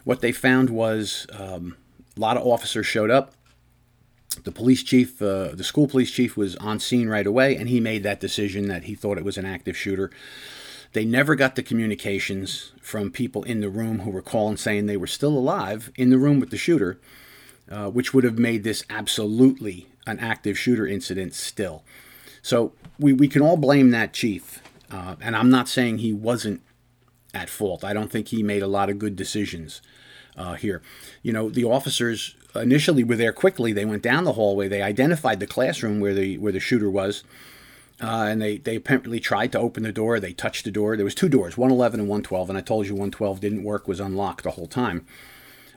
[0.05, 1.75] what they found was um,
[2.15, 3.33] a lot of officers showed up
[4.43, 7.79] the police chief, uh, the school police chief, was on scene right away, and he
[7.79, 10.11] made that decision that he thought it was an active shooter.
[10.93, 14.97] They never got the communications from people in the room who were calling saying they
[14.97, 16.99] were still alive in the room with the shooter,
[17.69, 21.83] uh, which would have made this absolutely an active shooter incident still.
[22.41, 24.61] So we, we can all blame that chief.
[24.89, 26.61] Uh, and I'm not saying he wasn't
[27.33, 27.83] at fault.
[27.83, 29.81] I don't think he made a lot of good decisions
[30.37, 30.81] uh, here.
[31.23, 33.73] You know, the officers initially were there quickly.
[33.73, 34.67] They went down the hallway.
[34.67, 37.23] They identified the classroom where the where the shooter was,
[38.01, 40.19] uh, and they they apparently tried to open the door.
[40.19, 40.95] They touched the door.
[40.95, 43.99] There was two doors, 111 and 112, and I told you 112 didn't work, was
[43.99, 45.05] unlocked the whole time.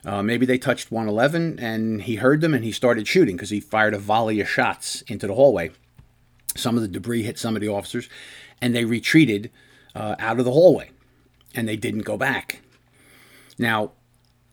[0.05, 3.59] Uh, maybe they touched 111 and he heard them and he started shooting because he
[3.59, 5.71] fired a volley of shots into the hallway.
[6.55, 8.07] Some of the debris hit some of the officers
[8.61, 9.51] and they retreated
[9.93, 10.91] uh, out of the hallway
[11.53, 12.61] and they didn't go back.
[13.57, 13.91] Now,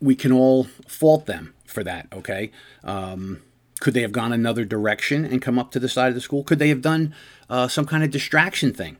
[0.00, 2.50] we can all fault them for that, okay?
[2.84, 3.42] Um,
[3.80, 6.44] could they have gone another direction and come up to the side of the school?
[6.44, 7.14] Could they have done
[7.50, 8.96] uh, some kind of distraction thing?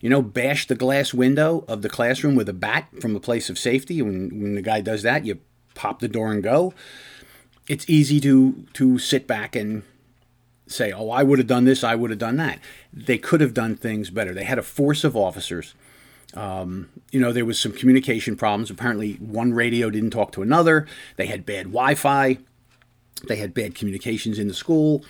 [0.00, 3.50] You know, bash the glass window of the classroom with a bat from a place
[3.50, 4.00] of safety.
[4.00, 5.40] When, when the guy does that, you
[5.74, 6.72] pop the door and go.
[7.68, 9.82] It's easy to to sit back and
[10.66, 11.82] say, "Oh, I would have done this.
[11.82, 12.60] I would have done that."
[12.92, 14.32] They could have done things better.
[14.32, 15.74] They had a force of officers.
[16.34, 18.70] Um, you know, there was some communication problems.
[18.70, 20.86] Apparently, one radio didn't talk to another.
[21.16, 22.38] They had bad Wi-Fi.
[23.26, 25.04] They had bad communications in the school.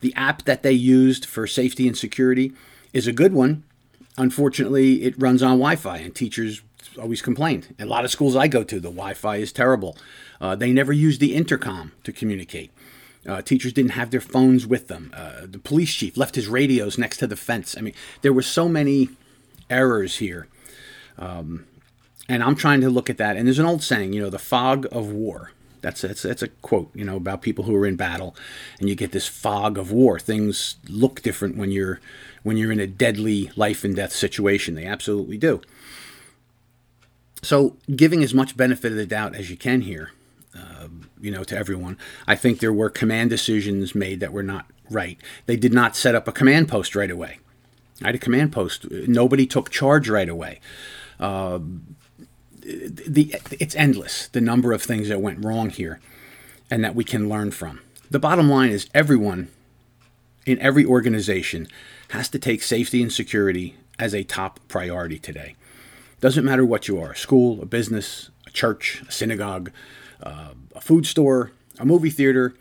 [0.00, 2.52] The app that they used for safety and security
[2.92, 3.64] is a good one.
[4.16, 6.62] Unfortunately, it runs on Wi Fi, and teachers
[7.00, 7.74] always complained.
[7.78, 9.96] A lot of schools I go to, the Wi Fi is terrible.
[10.40, 12.70] Uh, they never use the intercom to communicate.
[13.26, 15.12] Uh, teachers didn't have their phones with them.
[15.14, 17.76] Uh, the police chief left his radios next to the fence.
[17.76, 19.10] I mean, there were so many
[19.70, 20.48] errors here.
[21.18, 21.66] Um,
[22.28, 23.36] and I'm trying to look at that.
[23.36, 25.52] And there's an old saying, you know, the fog of war.
[25.80, 28.36] That's that's that's a quote, you know, about people who are in battle,
[28.78, 30.18] and you get this fog of war.
[30.18, 32.00] Things look different when you're
[32.42, 34.74] when you're in a deadly life and death situation.
[34.74, 35.62] They absolutely do.
[37.42, 40.12] So, giving as much benefit of the doubt as you can here,
[40.54, 40.88] uh,
[41.20, 41.96] you know, to everyone.
[42.26, 45.18] I think there were command decisions made that were not right.
[45.46, 47.38] They did not set up a command post right away.
[48.02, 48.90] I had a command post.
[48.90, 50.60] Nobody took charge right away.
[51.18, 51.58] Uh,
[52.62, 56.00] the it's endless the number of things that went wrong here,
[56.70, 57.80] and that we can learn from.
[58.10, 59.48] The bottom line is everyone
[60.46, 61.68] in every organization
[62.10, 65.54] has to take safety and security as a top priority today.
[66.20, 69.70] Doesn't matter what you are a school, a business, a church, a synagogue,
[70.22, 72.54] uh, a food store, a movie theater.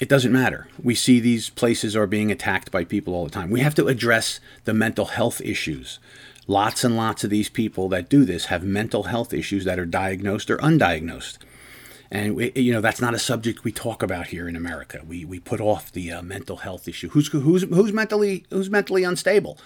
[0.00, 0.66] It doesn't matter.
[0.82, 3.50] We see these places are being attacked by people all the time.
[3.50, 5.98] We have to address the mental health issues.
[6.46, 9.84] Lots and lots of these people that do this have mental health issues that are
[9.84, 11.36] diagnosed or undiagnosed.
[12.10, 15.02] And we, you know that's not a subject we talk about here in America.
[15.06, 17.10] We, we put off the uh, mental health issue.
[17.10, 19.58] Who's, who's, who's mentally who's mentally unstable?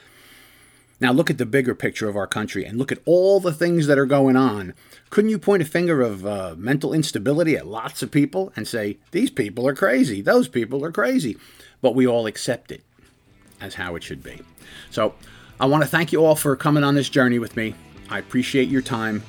[1.01, 3.86] Now look at the bigger picture of our country and look at all the things
[3.86, 4.74] that are going on.
[5.11, 8.99] Couldn't you point a finger of uh, mental instability at lots of people and say,
[9.11, 11.36] these people are crazy, those people are crazy?
[11.82, 12.82] But we all accept it
[13.61, 14.40] as how it should be.
[14.90, 15.14] So
[15.61, 17.74] I want to thank you all for coming on this journey with me.
[18.09, 19.22] I appreciate your time.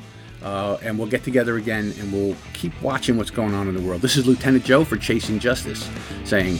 [0.43, 3.81] Uh, and we'll get together again and we'll keep watching what's going on in the
[3.81, 4.01] world.
[4.01, 5.89] This is Lieutenant Joe for Chasing Justice
[6.23, 6.57] saying,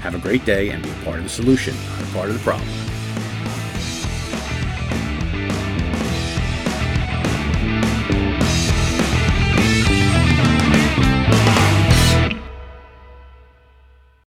[0.00, 2.34] have a great day and be a part of the solution, not a part of
[2.34, 2.68] the problem.